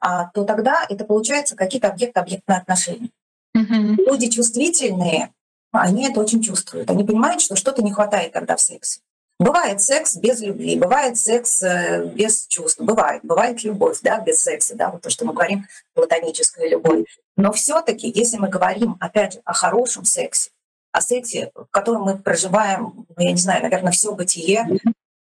а, 0.00 0.30
то 0.34 0.44
тогда 0.44 0.84
это 0.88 1.04
получается 1.04 1.54
какие-то 1.54 1.88
объект-объектные 1.88 2.58
отношения. 2.58 3.10
Угу. 3.54 4.04
Люди 4.04 4.28
чувствительные, 4.30 5.32
они 5.70 6.08
это 6.08 6.20
очень 6.20 6.42
чувствуют. 6.42 6.90
Они 6.90 7.04
понимают, 7.04 7.40
что 7.40 7.54
что-то 7.54 7.82
не 7.82 7.92
хватает 7.92 8.32
тогда 8.32 8.56
в 8.56 8.60
сексе. 8.60 9.00
Бывает 9.40 9.80
секс 9.82 10.16
без 10.16 10.40
любви, 10.40 10.78
бывает 10.78 11.18
секс 11.18 11.60
э, 11.62 12.04
без 12.06 12.46
чувств, 12.46 12.80
бывает, 12.80 13.20
бывает 13.24 13.64
любовь, 13.64 13.98
да, 14.00 14.20
без 14.20 14.40
секса, 14.40 14.76
да, 14.76 14.90
вот 14.90 15.02
то, 15.02 15.10
что 15.10 15.24
мы 15.24 15.32
говорим, 15.32 15.66
платоническая 15.94 16.68
любовь. 16.68 17.06
Но 17.36 17.52
все-таки, 17.52 18.10
если 18.14 18.36
мы 18.36 18.48
говорим, 18.48 18.96
опять 19.00 19.34
же, 19.34 19.40
о 19.44 19.52
хорошем 19.52 20.04
сексе, 20.04 20.50
о 20.92 21.00
сексе, 21.00 21.50
в 21.56 21.66
котором 21.72 22.02
мы 22.02 22.16
проживаем, 22.16 23.06
ну, 23.08 23.24
я 23.24 23.32
не 23.32 23.38
знаю, 23.38 23.62
наверное, 23.62 23.90
все 23.90 24.14
бытие, 24.14 24.68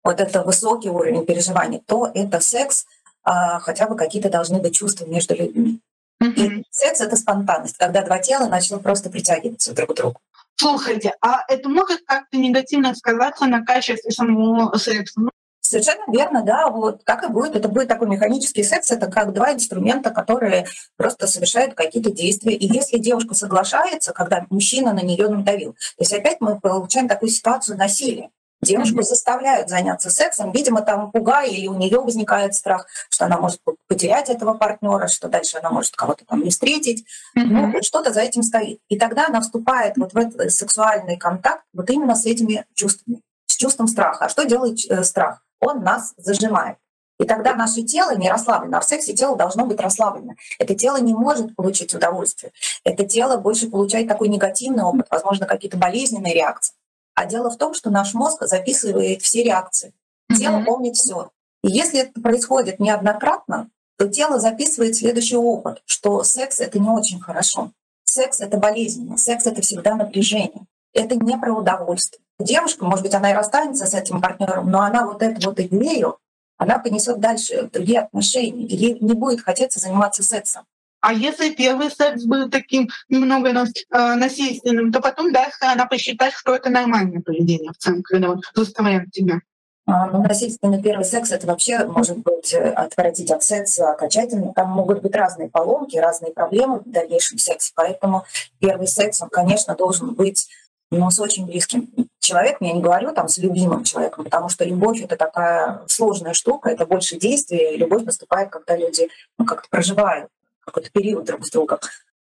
вот 0.05 0.21
это 0.21 0.45
высокий 0.45 0.91
уровень 0.91 1.27
переживания, 1.27 1.81
то 1.85 2.09
это 2.15 2.39
секс, 2.39 2.87
а, 3.25 3.59
хотя 3.59 3.89
бы 3.89 3.97
какие-то 3.97 4.31
должны 4.31 4.61
быть 4.61 4.77
чувства 4.77 5.07
между 5.07 5.35
людьми. 5.35 5.81
И 6.21 6.65
секс— 6.71 7.01
это 7.03 7.17
спонтанность, 7.17 7.77
когда 7.77 8.03
два 8.03 8.19
тела 8.19 8.49
начнут 8.49 8.83
просто 8.83 9.11
притягиваться 9.11 9.75
друг 9.75 9.91
к 9.91 9.95
другу. 9.95 10.21
Слушайте, 10.61 11.15
а 11.21 11.43
это 11.47 11.69
может 11.69 12.03
как-то 12.05 12.37
негативно 12.37 12.95
сказаться 12.95 13.47
на 13.47 13.65
качестве 13.65 14.11
самого 14.11 14.77
секса? 14.77 15.21
Ну, 15.21 15.31
Совершенно 15.61 16.11
верно, 16.11 16.43
да. 16.43 16.69
Вот 16.71 17.03
как 17.05 17.23
и 17.25 17.29
будет. 17.29 17.55
Это 17.55 17.69
будет 17.69 17.89
такой 17.89 18.09
механический 18.09 18.65
секс. 18.65 18.91
Это 18.91 19.07
как 19.09 19.35
два 19.35 19.53
инструмента, 19.53 20.11
которые 20.11 20.67
просто 20.97 21.27
совершают 21.27 21.75
какие-то 21.75 22.11
действия. 22.11 22.55
И 22.55 22.67
если 22.67 22.99
девушка 22.99 23.35
соглашается, 23.35 24.13
когда 24.13 24.47
мужчина 24.49 24.95
на 24.95 25.01
нее 25.01 25.29
надавил, 25.29 25.75
то 25.75 26.01
есть 26.01 26.13
опять 26.13 26.39
мы 26.41 26.59
получаем 26.59 27.07
такую 27.07 27.31
ситуацию 27.31 27.77
насилия. 27.77 28.31
Девушку 28.61 29.03
заставляют 29.03 29.69
заняться 29.69 30.11
сексом, 30.11 30.51
видимо, 30.51 30.83
там 30.83 31.13
пугая, 31.13 31.49
или 31.49 31.69
у 31.69 31.75
нее 31.75 32.01
возникает 32.01 32.55
страх, 32.55 32.87
что 33.09 33.27
она 33.27 33.39
может 33.39 33.61
потерять 33.87 34.29
этого 34.29 34.55
партнера, 34.55 35.07
что 35.07 35.29
дальше 35.29 35.59
она 35.59 35.71
может 35.71 35.95
кого-то 35.95 36.25
там 36.25 36.43
не 36.43 36.51
встретить. 36.51 37.05
Mm-hmm. 37.37 37.43
Ну, 37.73 37.83
что-то 37.83 38.13
за 38.13 38.21
этим 38.21 38.43
стоит. 38.43 38.81
И 38.89 38.99
тогда 38.99 39.27
она 39.27 39.41
вступает 39.41 39.97
вот 39.97 40.13
в 40.13 40.17
этот 40.17 40.53
сексуальный 40.53 41.17
контакт 41.17 41.65
вот 41.73 41.89
именно 41.91 42.17
с 42.17 42.27
этими 42.27 42.67
чувствами, 42.75 43.21
с 43.47 43.57
чувством 43.57 43.87
страха. 43.87 44.25
А 44.25 44.29
что 44.29 44.45
делает 44.45 44.79
э, 44.91 45.05
страх? 45.05 45.41
Он 45.61 45.85
нас 45.85 46.15
зажимает. 46.17 46.79
И 47.21 47.25
тогда 47.25 47.55
наше 47.55 47.83
тело 47.83 48.17
не 48.17 48.31
расслаблено, 48.31 48.79
а 48.79 48.81
в 48.81 48.85
сексе 48.85 49.13
тело 49.13 49.37
должно 49.37 49.67
быть 49.67 49.81
расслаблено. 49.81 50.35
Это 50.59 50.75
тело 50.75 50.99
не 50.99 51.15
может 51.15 51.55
получить 51.57 51.95
удовольствие. 51.95 52.53
Это 52.85 53.05
тело 53.05 53.37
больше 53.37 53.69
получает 53.69 54.09
такой 54.09 54.29
негативный 54.29 54.85
опыт, 54.85 55.07
возможно, 55.11 55.47
какие-то 55.47 55.77
болезненные 55.77 56.35
реакции. 56.35 56.75
А 57.19 57.27
дело 57.27 57.51
в 57.51 57.57
том, 57.57 57.75
что 57.75 57.91
наш 57.91 58.15
мозг 58.15 58.45
записывает 58.45 59.23
все 59.23 59.43
реакции. 59.43 59.93
Тело 60.39 60.59
mm-hmm. 60.59 60.65
помнит 60.65 60.95
все. 60.95 61.33
И 61.65 61.69
если 61.69 62.03
это 62.03 62.21
происходит 62.21 62.79
неоднократно, 62.79 63.71
то 63.97 64.07
тело 64.07 64.39
записывает 64.39 64.95
следующий 64.95 65.35
опыт, 65.35 65.83
что 65.85 66.23
секс 66.23 66.61
это 66.61 66.79
не 66.79 66.89
очень 66.89 67.21
хорошо. 67.21 67.73
Секс 68.05 68.39
это 68.39 68.57
болезненно, 68.59 69.17
секс 69.17 69.47
это 69.47 69.63
всегда 69.63 69.97
напряжение. 69.97 70.65
Это 70.95 71.17
не 71.17 71.37
про 71.37 71.53
удовольствие. 71.53 72.23
Девушка, 72.39 72.85
может 72.85 73.03
быть, 73.03 73.15
она 73.15 73.33
и 73.33 73.35
расстанется 73.35 73.87
с 73.87 73.95
этим 73.95 74.21
партнером, 74.21 74.71
но 74.71 74.83
она 74.83 75.05
вот 75.05 75.21
эту 75.21 75.49
вот 75.49 75.59
идею, 75.59 76.19
она 76.57 76.79
понесет 76.79 77.19
дальше 77.19 77.69
другие 77.73 78.03
отношения, 78.03 78.65
и 78.65 78.77
ей 78.77 78.99
не 79.01 79.15
будет 79.15 79.41
хотеться 79.41 79.81
заниматься 79.81 80.23
сексом. 80.23 80.67
А 81.01 81.13
если 81.13 81.51
первый 81.51 81.91
секс 81.91 82.25
был 82.25 82.51
таким 82.51 82.89
немного 83.09 83.51
э, 83.51 84.15
насильственным, 84.15 84.93
то 84.93 85.01
потом 85.01 85.33
дальше 85.33 85.59
она 85.61 85.87
посчитает, 85.87 86.35
что 86.35 86.55
это 86.55 86.71
нормальное 86.71 87.21
поведение 87.21 87.73
в 87.73 87.79
целом, 87.79 88.03
когда 88.03 88.29
вот 88.29 88.45
заставляют 88.55 89.13
тебя. 89.13 89.41
А, 89.87 90.07
ну, 90.07 90.23
насильственный 90.23 90.83
первый 90.83 91.05
секс 91.05 91.31
это 91.33 91.47
вообще 91.47 91.85
может 91.85 92.19
быть 92.19 92.53
э, 92.53 92.71
отвратить 92.73 93.31
от 93.31 93.43
секса 93.43 93.93
окончательно. 93.93 94.53
Там 94.55 94.71
могут 94.71 95.01
быть 95.01 95.15
разные 95.15 95.49
поломки, 95.49 95.97
разные 95.97 96.33
проблемы 96.33 96.81
в 96.81 96.91
дальнейшем 96.91 97.39
сексе. 97.39 97.73
Поэтому 97.75 98.25
первый 98.59 98.89
секс, 98.89 99.23
он, 99.23 99.29
конечно, 99.29 99.75
должен 99.77 100.15
быть 100.15 100.49
ну, 100.91 101.11
с 101.11 101.19
очень 101.21 101.47
близким 101.47 101.89
человеком. 102.21 102.67
Я 102.67 102.75
не 102.75 102.83
говорю 102.83 103.13
там 103.13 103.29
с 103.29 103.39
любимым 103.39 103.85
человеком, 103.85 104.25
потому 104.25 104.49
что 104.49 104.65
любовь 104.65 105.01
это 105.01 105.17
такая 105.17 105.81
сложная 105.87 106.35
штука, 106.35 106.69
это 106.71 106.85
больше 106.85 107.17
действия. 107.17 107.77
Любовь 107.77 108.03
наступает, 108.03 108.51
когда 108.51 108.77
люди 108.77 109.09
ну, 109.39 109.47
как-то 109.47 109.69
проживают 109.71 110.29
какой-то 110.69 110.91
период 110.91 111.25
друг 111.25 111.45
с 111.45 111.51
другом. 111.51 111.79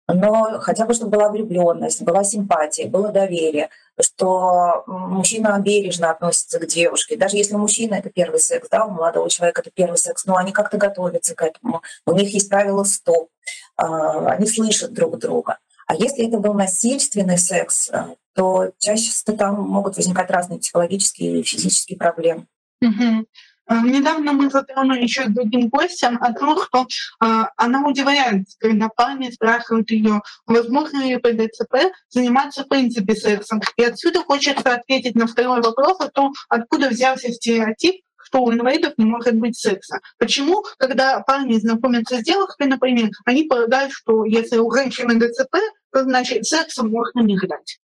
Но 0.09 0.59
хотя 0.61 0.85
бы, 0.85 0.95
чтобы 0.95 1.13
была 1.13 1.31
влюбленность, 1.31 2.03
была 2.03 2.25
симпатия, 2.25 2.87
было 2.87 3.11
доверие, 3.11 3.71
что 4.01 4.85
мужчина 4.87 5.59
бережно 5.61 6.11
относится 6.11 6.59
к 6.59 6.67
девушке. 6.67 7.17
Даже 7.17 7.37
если 7.37 7.55
мужчина 7.55 7.95
это 7.95 8.11
первый 8.11 8.41
секс, 8.41 8.69
да, 8.69 8.85
у 8.85 8.91
молодого 8.91 9.31
человека 9.31 9.63
это 9.63 9.71
первый 9.71 9.97
секс, 9.97 10.27
но 10.27 10.37
они 10.37 10.53
как-то 10.53 10.77
готовятся 10.77 11.35
к 11.35 11.43
этому. 11.43 11.83
У 12.05 12.13
них 12.15 12.35
есть 12.35 12.51
правила 12.51 12.85
стоп, 12.85 13.31
а, 13.77 14.33
они 14.33 14.47
слышат 14.47 14.93
друг 14.93 15.19
друга. 15.19 15.59
А 15.87 15.95
если 15.95 16.27
это 16.27 16.39
был 16.39 16.55
насильственный 16.55 17.39
секс, 17.39 17.91
э, 17.91 18.15
то 18.35 18.73
чаще 18.79 19.11
там 19.37 19.61
могут 19.61 19.97
возникать 19.97 20.31
разные 20.31 20.59
психологические 20.59 21.41
и 21.41 21.43
физические 21.43 21.99
проблемы. 21.99 22.47
Угу. 22.81 23.27
Недавно 23.69 24.33
мы 24.33 24.51
затронули 24.51 25.03
еще 25.03 25.29
другим 25.29 25.69
гостем 25.69 26.19
о 26.21 26.33
том, 26.33 26.59
что 26.63 26.83
э, 26.85 27.45
она 27.57 27.87
удивляется, 27.87 28.57
когда 28.59 28.89
парни 28.89 29.31
спрашивают 29.31 29.91
ее, 29.91 30.21
возможно 30.47 31.05
ли 31.05 31.17
по 31.17 31.33
ДЦП 31.33 31.93
заниматься 32.09 32.65
в 32.65 32.69
принципе 32.69 33.15
сексом. 33.15 33.61
И 33.77 33.85
отсюда 33.85 34.21
хочется 34.21 34.75
ответить 34.75 35.15
на 35.15 35.27
второй 35.27 35.61
вопрос 35.63 36.01
о 36.01 36.09
том, 36.09 36.33
откуда 36.49 36.89
взялся 36.89 37.33
стереотип, 37.33 38.03
что 38.23 38.43
у 38.43 38.53
инвалидов 38.53 38.95
не 38.97 39.05
может 39.05 39.35
быть 39.35 39.59
секса. 39.59 40.01
Почему, 40.19 40.65
когда 40.79 41.21
парни 41.21 41.59
знакомятся 41.59 42.19
с 42.19 42.23
девушкой, 42.23 42.67
например, 42.67 43.11
они 43.25 43.45
полагают, 43.45 43.93
что 43.93 44.25
если 44.25 44.59
у 44.59 44.71
женщины 44.73 45.21
ДЦП, 45.21 45.57
то 45.93 46.03
значит 46.03 46.45
сексом 46.47 46.91
можно 46.91 47.21
не 47.21 47.39
ждать. 47.39 47.79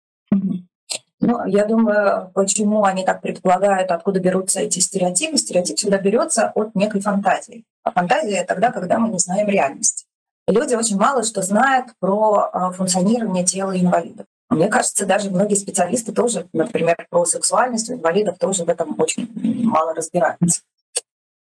Ну, 1.21 1.45
я 1.45 1.65
думаю, 1.65 2.31
почему 2.33 2.83
они 2.83 3.05
так 3.05 3.21
предполагают, 3.21 3.91
откуда 3.91 4.19
берутся 4.19 4.59
эти 4.59 4.79
стереотипы. 4.79 5.37
Стереотип 5.37 5.77
всегда 5.77 5.97
берется 5.97 6.51
от 6.53 6.75
некой 6.75 7.01
фантазии. 7.01 7.63
А 7.83 7.91
фантазия— 7.91 8.43
тогда, 8.47 8.71
когда 8.71 8.99
мы 8.99 9.09
не 9.09 9.19
знаем 9.19 9.47
реальность. 9.47 10.05
люди 10.47 10.75
очень 10.75 10.97
мало 10.97 11.23
что 11.23 11.41
знают 11.41 11.87
про 11.99 12.49
а, 12.51 12.71
функционирование 12.71 13.45
тела 13.45 13.79
инвалидов. 13.79 14.25
Мне 14.49 14.67
кажется, 14.67 15.05
даже 15.05 15.31
многие 15.31 15.55
специалисты 15.55 16.11
тоже, 16.11 16.47
например, 16.53 16.95
про 17.09 17.25
сексуальность 17.25 17.89
у 17.89 17.93
инвалидов 17.93 18.37
тоже 18.37 18.63
в 18.63 18.69
этом 18.69 18.95
очень 18.99 19.29
мало 19.65 19.93
разбираются. 19.93 20.61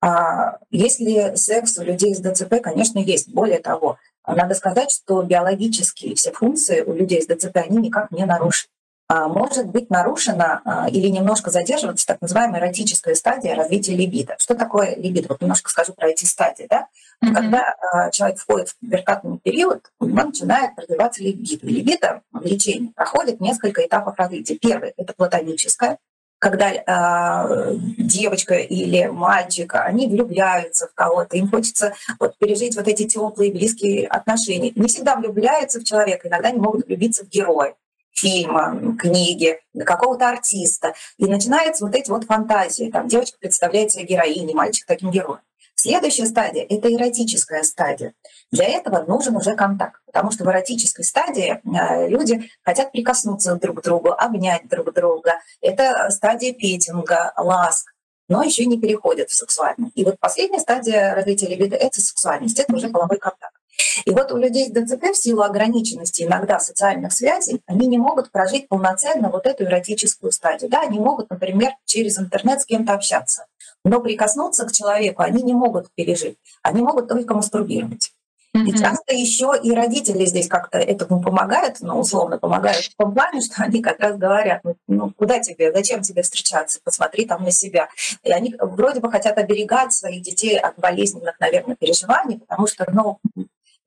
А 0.02 0.58
если 0.70 1.36
секс 1.36 1.78
у 1.78 1.84
людей 1.84 2.16
с 2.16 2.20
ДЦП, 2.20 2.62
конечно, 2.62 3.00
есть. 3.00 3.30
Более 3.34 3.60
того, 3.60 3.98
надо 4.26 4.56
сказать, 4.56 4.92
что 4.92 5.22
биологические 5.22 6.16
все 6.16 6.32
функции 6.32 6.82
у 6.82 6.94
людей 6.94 7.22
с 7.22 7.28
ДЦП, 7.28 7.58
они 7.58 7.78
никак 7.78 8.12
не 8.12 8.26
нарушены. 8.26 8.70
А, 9.12 9.28
может 9.28 9.66
быть 9.66 9.90
нарушена 9.90 10.62
а, 10.64 10.88
или 10.88 11.08
немножко 11.08 11.50
задерживаться 11.50 12.06
так 12.06 12.22
называемая 12.22 12.62
эротическая 12.62 13.16
стадия 13.16 13.56
развития 13.56 13.96
либидо. 13.96 14.36
Что 14.38 14.54
такое 14.54 14.96
либидо? 14.96 15.30
Вот 15.30 15.42
немножко 15.42 15.72
скажу 15.72 15.94
про 15.94 16.10
эти 16.10 16.26
стадии. 16.26 16.68
Да? 16.70 16.88
Mm-hmm. 17.24 17.34
Когда 17.34 17.76
а, 17.92 18.12
человек 18.12 18.38
входит 18.38 18.70
в 18.70 18.78
пубертатный 18.78 19.40
период, 19.40 19.92
у 20.00 20.06
него 20.06 20.28
начинает 20.28 20.78
развиваться 20.78 21.24
либидо. 21.24 21.66
Либидо 21.66 22.22
в 22.32 22.46
лечении 22.46 22.92
проходит 22.96 23.42
несколько 23.42 23.84
этапов 23.84 24.16
развития. 24.16 24.60
Первый– 24.60 24.94
это 24.98 25.14
платоническое, 25.14 25.98
когда 26.38 26.72
э, 26.72 27.76
девочка 27.98 28.56
или 28.56 29.08
мальчик, 29.08 29.74
они 29.76 30.08
влюбляются 30.08 30.88
в 30.88 30.94
кого-то, 30.94 31.36
им 31.36 31.50
хочется 31.50 31.94
вот, 32.18 32.38
пережить 32.38 32.78
вот 32.78 32.88
эти 32.88 33.06
теплые, 33.06 33.52
близкие 33.52 34.08
отношения. 34.08 34.72
Не 34.74 34.88
всегда 34.88 35.18
влюбляются 35.18 35.82
в 35.82 35.84
человека, 35.84 36.30
иногда 36.30 36.52
не 36.52 36.60
могут 36.60 36.88
влюбиться 36.88 37.26
в 37.26 37.30
героя 37.30 37.76
фильма, 38.20 38.96
книги, 38.98 39.60
какого-то 39.86 40.30
артиста. 40.30 40.94
И 41.18 41.26
начинаются 41.26 41.86
вот 41.86 41.96
эти 41.96 42.10
вот 42.10 42.26
фантазии. 42.26 42.92
Там 42.92 43.08
девочка 43.08 43.38
представляет 43.40 43.92
себя 43.92 44.04
героиней, 44.04 44.54
мальчик 44.54 44.86
таким 44.86 45.12
героем. 45.12 45.42
Следующая 45.82 46.26
стадия– 46.26 46.66
это 46.70 46.94
эротическая 46.94 47.64
стадия. 47.64 48.14
Для 48.52 48.66
этого 48.66 49.06
нужен 49.06 49.38
уже 49.38 49.56
контакт, 49.56 50.02
потому 50.06 50.30
что 50.30 50.44
в 50.44 50.48
эротической 50.48 51.06
стадии 51.06 51.62
э, 51.64 52.10
люди 52.10 52.50
хотят 52.66 52.92
прикоснуться 52.92 53.56
друг 53.56 53.80
к 53.80 53.84
другу, 53.84 54.12
обнять 54.12 54.68
друг 54.68 54.94
друга. 54.94 55.36
Это 55.62 56.10
стадия 56.10 56.54
петинга, 56.54 57.32
ласк, 57.38 57.94
но 58.28 58.44
еще 58.44 58.66
не 58.66 58.78
переходят 58.78 59.30
в 59.30 59.34
сексуальную. 59.34 59.94
И 59.96 60.04
вот 60.04 60.20
последняя 60.20 60.60
стадия 60.60 61.16
развития 61.16 61.48
либидо– 61.48 61.76
это 61.78 62.02
сексуальность, 62.02 62.60
это 62.60 62.76
уже 62.76 62.90
половой 62.90 63.18
контакт. 63.18 63.59
И 64.06 64.12
вот 64.12 64.32
у 64.32 64.38
людей 64.38 64.68
с 64.68 64.72
ДЦП 64.72 65.12
в 65.14 65.18
силу 65.18 65.42
ограниченности 65.42 66.24
иногда 66.24 66.60
социальных 66.60 67.14
связей, 67.14 67.62
они 67.66 67.88
не 67.88 67.98
могут 67.98 68.32
прожить 68.32 68.68
полноценно 68.68 69.30
вот 69.30 69.46
эту 69.46 69.66
эротическую 69.66 70.32
стадию. 70.32 70.70
Да, 70.70 70.82
они 70.82 71.00
могут, 71.00 71.30
например, 71.30 71.74
через 71.86 72.20
интернет 72.20 72.62
с 72.62 72.66
кем-то 72.66 72.94
общаться, 72.94 73.46
но 73.84 74.00
прикоснуться 74.00 74.66
к 74.66 74.72
человеку 74.72 75.22
они 75.22 75.44
не 75.44 75.54
могут 75.54 75.88
пережить. 75.96 76.38
Они 76.64 76.82
могут 76.82 77.08
только 77.08 77.34
мастурбировать. 77.34 78.12
Mm-hmm. 78.56 78.66
И 78.66 78.78
часто 78.80 79.14
еще 79.14 79.54
и 79.62 79.72
родители 79.74 80.26
здесь 80.26 80.48
как-то 80.48 80.80
этому 80.80 81.22
помогают, 81.22 81.78
ну, 81.82 82.00
условно 82.00 82.40
помогают 82.40 82.84
в 82.84 82.96
том 82.96 83.14
плане, 83.14 83.42
что 83.42 83.62
они 83.62 83.80
как 83.80 84.00
раз 84.00 84.18
говорят, 84.18 84.62
ну, 84.64 84.76
ну 84.88 85.12
куда 85.12 85.40
тебе, 85.40 85.72
зачем 85.72 86.02
тебе 86.02 86.24
встречаться, 86.24 86.80
посмотри 86.84 87.26
там 87.26 87.44
на 87.44 87.52
себя. 87.52 87.90
И 88.24 88.32
они 88.32 88.56
вроде 88.60 89.02
бы 89.02 89.12
хотят 89.12 89.38
оберегать 89.38 89.94
своих 89.94 90.24
детей 90.24 90.58
от 90.58 90.80
болезненных, 90.80 91.40
наверное, 91.40 91.76
переживаний, 91.76 92.40
потому 92.40 92.66
что, 92.66 92.88
ну, 92.92 93.20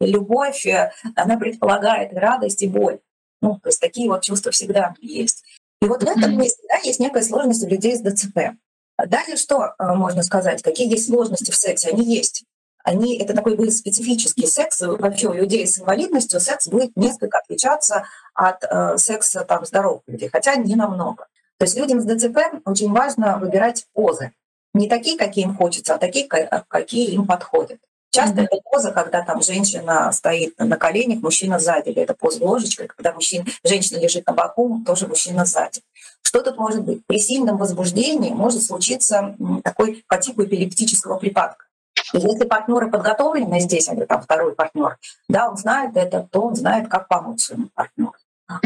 любовь, 0.07 0.67
э, 0.67 0.93
она 1.17 1.37
предполагает 1.37 2.13
и 2.13 2.17
радость, 2.17 2.63
и 2.63 2.69
боль. 2.69 3.01
Ну, 3.41 3.59
то 3.63 3.69
есть 3.69 3.81
такие 3.81 4.09
вот 4.09 4.23
чувства 4.23 4.53
всегда 4.53 4.95
есть. 5.01 5.45
И 5.81 5.87
вот 5.87 6.03
в 6.03 6.07
этом 6.07 6.39
месте 6.39 6.63
да, 6.69 6.77
есть 6.85 7.01
некая 7.01 7.23
сложность 7.23 7.65
у 7.65 7.69
людей 7.69 7.97
с 7.97 8.01
ДЦП. 8.01 8.57
Далее 9.05 9.37
что 9.37 9.75
э, 9.79 9.95
можно 9.95 10.23
сказать? 10.23 10.63
Какие 10.63 10.89
есть 10.89 11.07
сложности 11.09 11.51
в 11.51 11.57
сексе? 11.57 11.91
Они 11.91 12.05
есть. 12.05 12.45
Они, 12.85 13.19
это 13.19 13.35
такой 13.35 13.57
будет 13.57 13.75
специфический 13.75 14.47
секс. 14.47 14.81
Вообще 14.81 15.29
у 15.29 15.33
людей 15.33 15.67
с 15.67 15.79
инвалидностью 15.81 16.41
секс 16.41 16.69
будет 16.69 16.97
несколько 16.97 17.39
отличаться 17.39 18.07
от 18.35 18.63
э, 18.65 18.97
секса 18.97 19.45
там, 19.45 19.65
здоровых 19.65 20.03
людей, 20.07 20.29
хотя 20.29 20.55
не 20.57 20.75
намного. 20.75 21.27
То 21.59 21.65
есть 21.65 21.77
людям 21.77 22.01
с 22.01 22.05
ДЦП 22.05 22.39
очень 22.65 22.91
важно 22.93 23.39
выбирать 23.39 23.87
позы. 23.93 24.33
Не 24.75 24.89
такие, 24.89 25.19
какие 25.19 25.45
им 25.45 25.55
хочется, 25.55 25.95
а 25.95 25.99
такие, 25.99 26.27
какие 26.27 27.11
им 27.11 27.27
подходят. 27.27 27.79
Часто 28.13 28.43
mm-hmm. 28.43 28.45
это 28.45 28.57
поза, 28.63 28.93
когда 28.93 29.23
там 29.23 29.43
женщина 29.43 30.13
стоит 30.13 30.59
на 30.59 30.77
коленях, 30.77 31.23
мужчина 31.23 31.59
сзади. 31.59 31.89
Или 31.89 32.03
это 32.03 32.13
поза 32.13 32.45
ложечкой, 32.45 32.87
когда 32.87 33.13
мужчина, 33.13 33.47
женщина 33.65 33.99
лежит 33.99 34.27
на 34.27 34.35
боку, 34.35 34.83
тоже 34.85 35.09
мужчина 35.09 35.47
сзади. 35.47 35.81
Что 36.23 36.43
тут 36.43 36.59
может 36.59 36.85
быть? 36.85 37.07
При 37.07 37.19
сильном 37.19 37.57
возбуждении 37.57 38.31
может 38.31 38.63
случиться 38.63 39.35
такой 39.65 40.05
по 40.07 40.19
типу 40.19 40.45
эпилептического 40.45 41.17
припадка. 41.17 41.65
И 42.13 42.19
если 42.19 42.45
партнеры 42.45 42.91
подготовлены 42.91 43.61
здесь, 43.61 43.89
или 43.89 44.05
там 44.05 44.21
второй 44.21 44.55
партнер, 44.55 44.99
да, 45.31 45.49
он 45.49 45.57
знает 45.57 45.97
это, 45.97 46.29
то 46.31 46.43
он 46.43 46.55
знает, 46.55 46.89
как 46.89 47.09
помочь 47.09 47.41
своему 47.41 47.71
партнеру. 47.75 48.12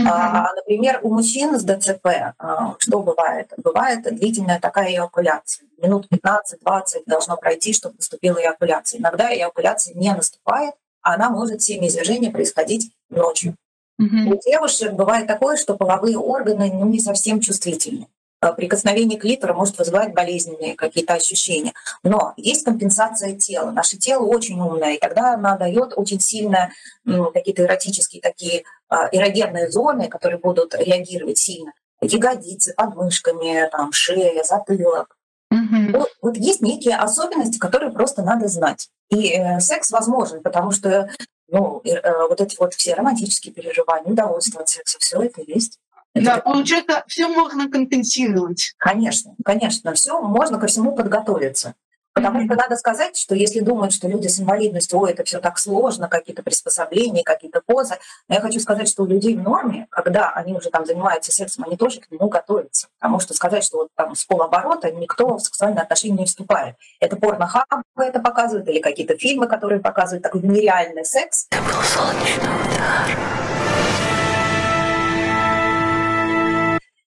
А, 0.07 0.55
например, 0.55 1.01
у 1.03 1.13
мужчин 1.13 1.59
с 1.59 1.65
ДЦП 1.65 2.35
а, 2.39 2.75
что 2.79 3.01
бывает? 3.01 3.53
Бывает 3.57 4.03
длительная 4.03 4.61
такая 4.61 4.91
эякуляция. 4.91 5.67
Минут 5.79 6.07
15-20 6.11 7.03
должно 7.07 7.37
пройти, 7.37 7.73
чтобы 7.73 7.97
наступила 7.97 8.39
эякуляция. 8.39 9.01
Иногда 9.01 9.35
эякуляция 9.35 9.95
не 9.95 10.13
наступает, 10.13 10.75
а 11.03 11.15
она 11.15 11.31
может 11.31 11.63
семяизвержение 11.63 12.31
происходить 12.31 12.91
ночью. 13.11 13.55
Mm-hmm. 14.01 14.33
У 14.33 14.41
девушек 14.51 14.93
бывает 14.93 15.27
такое, 15.27 15.57
что 15.57 15.77
половые 15.77 16.19
органы 16.19 16.71
ну, 16.73 16.87
не 16.87 17.01
совсем 17.01 17.41
чувствительны. 17.41 18.09
А, 18.47 18.53
прикосновение 18.53 19.19
клитора 19.19 19.55
может 19.55 19.79
вызывать 19.79 20.15
болезненные 20.15 20.77
какие-то 20.77 21.15
ощущения. 21.15 21.73
Но 22.03 22.33
есть 22.37 22.65
компенсация 22.65 23.35
тела. 23.35 23.71
Наше 23.71 23.97
тело 23.97 24.25
очень 24.27 24.61
умное, 24.61 24.95
и 24.95 24.99
тогда 24.99 25.35
она 25.35 25.57
дает 25.57 25.93
очень 25.97 26.21
сильно 26.21 26.71
какие-то 27.05 27.65
эротические 27.65 28.23
такие 28.23 28.65
а, 28.89 29.09
эрогенные 29.11 29.71
зоны, 29.71 30.09
которые 30.09 30.39
будут 30.39 30.75
реагировать 30.75 31.39
сильно. 31.39 31.73
Ягодицы, 32.01 32.75
подмышками, 32.77 33.69
там, 33.71 33.93
шея, 33.93 34.45
затылок. 34.45 35.17
Mm-hmm. 35.53 35.99
Вот, 35.99 36.09
вот 36.21 36.37
есть 36.37 36.61
некие 36.61 36.97
особенности, 36.97 37.59
которые 37.59 37.93
просто 37.93 38.23
надо 38.23 38.49
знать. 38.49 38.89
И 39.11 39.31
э, 39.31 39.61
секс 39.61 39.91
возможен, 39.93 40.43
потому 40.43 40.73
что 40.73 41.09
ну, 41.49 41.81
э, 41.85 42.27
вот 42.29 42.41
эти 42.41 42.57
вот 42.59 42.75
все 42.75 42.95
романтические 42.95 43.55
переживания, 43.55 44.13
удовольствие 44.13 44.61
от 44.63 44.69
секса, 44.69 44.99
все 44.99 45.23
это 45.23 45.43
есть. 45.43 45.79
Да, 46.25 46.39
получается, 46.39 47.05
все 47.07 47.29
можно 47.29 47.71
компенсировать. 47.71 48.75
Конечно, 48.79 49.35
конечно, 49.45 49.93
все 49.95 50.21
можно 50.21 50.59
ко 50.59 50.67
всему 50.67 50.95
подготовиться. 50.95 51.75
Потому 52.17 52.47
что 52.47 52.55
надо 52.55 52.77
сказать, 52.77 53.15
что 53.15 53.35
если 53.35 53.61
думают, 53.61 53.93
что 53.93 54.09
люди 54.09 54.27
с 54.27 54.41
инвалидностью, 54.41 54.99
ой, 54.99 55.13
это 55.13 55.23
все 55.23 55.39
так 55.39 55.59
сложно, 55.59 56.09
какие-то 56.09 56.43
приспособления, 56.43 57.23
какие-то 57.23 57.61
позы, 57.61 57.97
но 58.27 58.37
я 58.37 58.41
хочу 58.41 58.59
сказать, 58.59 58.89
что 58.89 59.03
у 59.03 59.07
людей 59.07 59.37
в 59.37 59.43
норме, 59.43 59.87
когда 59.91 60.31
они 60.31 60.55
уже 60.55 60.71
там 60.71 60.87
занимаются 60.87 61.31
сексом, 61.31 61.65
они 61.67 61.77
тоже 61.77 62.01
к 62.01 62.11
нему 62.11 62.31
готовятся. 62.31 62.89
Потому 62.99 63.21
что 63.21 63.35
сказать, 63.35 63.63
что 63.63 63.77
вот 63.77 63.89
там 63.95 64.15
с 64.15 64.25
полоборота 64.25 64.91
никто 64.93 65.37
в 65.37 65.41
сексуальные 65.41 65.83
отношения 65.83 66.21
не 66.21 66.25
вступает. 66.25 66.77
Это 67.01 67.17
порнохаб 67.17 67.67
это 67.99 68.19
показывает, 68.21 68.67
или 68.67 68.81
какие-то 68.81 69.19
фильмы, 69.19 69.47
которые 69.47 69.81
показывают 69.83 70.23
такой 70.23 70.41
нереальный 70.41 71.05
секс. 71.05 71.49
Это 71.51 71.63
был 71.65 71.83
солнечный 71.83 72.45
удар. 72.45 73.36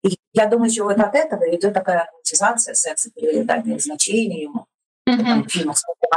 И 0.04 0.18
я 0.34 0.46
думаю, 0.48 0.70
что 0.70 0.86
вот 0.86 1.00
от 1.00 1.16
этого 1.16 1.44
идет 1.56 1.74
такая 1.74 2.06
романтизация 2.06 2.74
секса, 2.74 3.12
передание 3.12 3.80
значения 3.80 4.44
ему. 4.44 4.66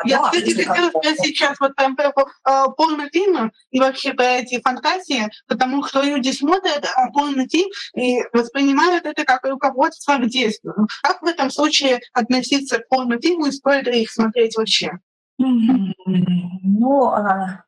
Я, 0.05 0.23
кстати, 0.23 0.63
хотела 0.65 0.89
спросить 0.91 1.37
сейчас 1.37 1.59
вот 1.61 1.75
прям 1.75 1.97
про 1.97 2.11
э, 2.11 3.51
и 3.71 3.81
вообще 3.81 4.13
про 4.13 4.25
эти 4.25 4.61
фантазии, 4.61 5.31
потому 5.47 5.83
что 5.85 6.03
люди 6.03 6.31
смотрят 6.31 6.85
э, 6.85 6.89
порнофильм 7.13 7.71
и 7.95 8.19
воспринимают 8.33 9.07
это 9.07 9.25
как 9.25 9.45
руководство 9.45 10.17
к 10.17 10.27
действию. 10.27 10.89
Как 11.03 11.23
в 11.23 11.27
этом 11.27 11.51
случае 11.51 12.01
относиться 12.13 12.81
к 12.81 12.89
порнофильму 12.89 13.47
и 13.47 13.53
стоит 13.53 13.87
ли 13.87 14.03
их 14.03 14.11
смотреть 14.11 14.57
вообще? 14.57 14.99
Ну, 15.39 17.07
а, 17.07 17.65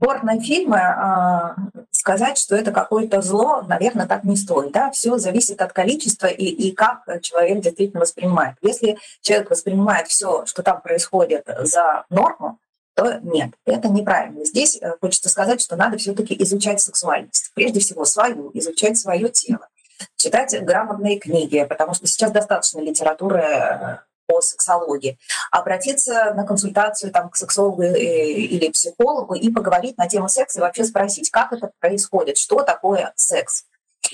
порнофильмы, 0.00 0.78
а, 0.78 1.56
сказать, 1.90 2.38
что 2.38 2.56
это 2.56 2.72
какое-то 2.72 3.22
зло, 3.22 3.62
наверное, 3.66 4.06
так 4.06 4.24
не 4.24 4.36
стоит. 4.36 4.72
Да? 4.72 4.90
Все 4.90 5.18
зависит 5.18 5.60
от 5.62 5.72
количества 5.72 6.26
и, 6.26 6.44
и 6.44 6.72
как 6.72 7.04
человек 7.22 7.60
действительно 7.60 8.00
воспринимает. 8.00 8.56
Если 8.62 8.98
человек 9.20 9.50
воспринимает 9.50 10.08
все, 10.08 10.44
что 10.46 10.62
там 10.62 10.80
происходит, 10.80 11.48
за 11.62 12.04
норму, 12.10 12.58
то 12.94 13.20
нет, 13.22 13.50
это 13.64 13.88
неправильно. 13.88 14.44
Здесь 14.44 14.78
э, 14.80 14.96
хочется 15.00 15.28
сказать, 15.28 15.60
что 15.60 15.76
надо 15.76 15.96
все-таки 15.96 16.36
изучать 16.42 16.80
сексуальность. 16.80 17.50
Прежде 17.54 17.80
всего 17.80 18.04
свою, 18.04 18.50
изучать 18.54 18.98
свое 18.98 19.30
тело, 19.30 19.68
читать 20.16 20.54
грамотные 20.62 21.18
книги, 21.18 21.64
потому 21.68 21.94
что 21.94 22.06
сейчас 22.06 22.32
достаточно 22.32 22.80
литературы 22.80 23.40
э, 23.40 23.98
по 24.26 24.40
сексологии, 24.40 25.18
обратиться 25.50 26.32
на 26.34 26.44
консультацию 26.44 27.12
там, 27.12 27.30
к 27.30 27.36
сексологу 27.36 27.82
э, 27.82 27.98
или 27.98 28.70
психологу 28.70 29.34
и 29.34 29.50
поговорить 29.50 29.98
на 29.98 30.08
тему 30.08 30.28
секса 30.28 30.58
и 30.58 30.62
вообще 30.62 30.84
спросить, 30.84 31.30
как 31.30 31.52
это 31.52 31.70
происходит, 31.80 32.38
что 32.38 32.62
такое 32.62 33.12
секс. 33.16 33.64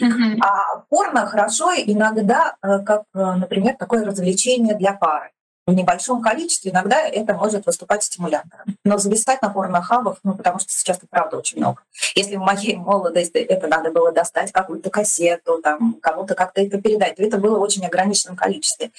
Mm-hmm. 0.00 0.38
А 0.40 0.80
порно 0.88 1.26
хорошо 1.26 1.72
иногда, 1.74 2.56
э, 2.62 2.78
как, 2.80 3.02
э, 3.14 3.18
например, 3.18 3.76
такое 3.76 4.04
развлечение 4.04 4.74
для 4.74 4.92
пары. 4.92 5.30
В 5.68 5.74
небольшом 5.74 6.22
количестве 6.22 6.70
иногда 6.70 6.98
это 6.98 7.34
может 7.34 7.66
выступать 7.66 8.02
стимулятором. 8.02 8.78
Но 8.84 8.96
зависать 8.96 9.42
на 9.42 9.50
порнохабах, 9.50 10.16
ну, 10.22 10.34
потому 10.34 10.58
что 10.60 10.72
сейчас, 10.72 10.98
правда, 11.10 11.36
очень 11.36 11.58
много. 11.58 11.82
Если 12.14 12.36
в 12.36 12.40
моей 12.40 12.76
молодости 12.76 13.36
это 13.36 13.66
надо 13.66 13.90
было 13.90 14.10
достать 14.10 14.50
какую-то 14.50 14.88
кассету, 14.88 15.60
там, 15.60 15.98
кому-то 16.00 16.34
как-то 16.34 16.62
это 16.62 16.80
передать, 16.80 17.16
то 17.16 17.22
это 17.22 17.36
было 17.36 17.58
в 17.58 17.60
очень 17.60 17.84
ограниченном 17.84 18.34
количестве. 18.34 18.92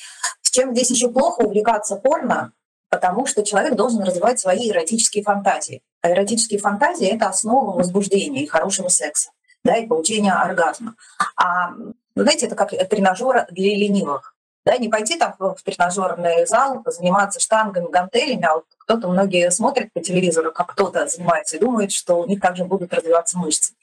Чем 0.51 0.73
здесь 0.73 0.91
еще 0.91 1.09
плохо 1.09 1.41
увлекаться 1.41 1.95
порно, 1.95 2.53
потому 2.89 3.25
что 3.25 3.43
человек 3.43 3.75
должен 3.75 4.01
развивать 4.03 4.39
свои 4.39 4.69
эротические 4.69 5.23
фантазии. 5.23 5.81
А 6.01 6.11
эротические 6.11 6.59
фантазии— 6.59 7.07
это 7.13 7.27
основа 7.27 7.75
возбуждения 7.75 8.43
и 8.43 8.47
хорошего 8.47 8.87
секса. 8.87 9.31
да, 9.63 9.75
и 9.75 9.87
получения 9.87 10.31
оргазма. 10.31 10.95
А, 11.35 11.73
знаете, 12.15 12.45
это 12.45 12.55
как 12.55 12.69
тренажер 12.89 13.45
для 13.51 13.75
ленивых. 13.75 14.35
Да, 14.65 14.77
не 14.77 14.87
пойти 14.89 15.17
там 15.17 15.35
в 15.37 15.57
тренажерный 15.63 16.45
зал, 16.45 16.83
заниматься 16.85 17.39
штангами, 17.39 17.89
гантелями, 17.89 18.45
а 18.45 18.55
вот 18.55 18.65
кто-то, 18.77 19.07
многие 19.07 19.49
смотрят 19.51 19.91
по 19.93 19.99
телевизору, 19.99 20.51
как 20.51 20.71
кто-то 20.73 21.07
занимается 21.07 21.57
и 21.57 21.59
думают, 21.59 21.91
что 21.91 22.15
у 22.15 22.27
них 22.27 22.39
также 22.39 22.65
будут 22.65 22.93
развиваться 22.93 23.37
мышцы. 23.37 23.73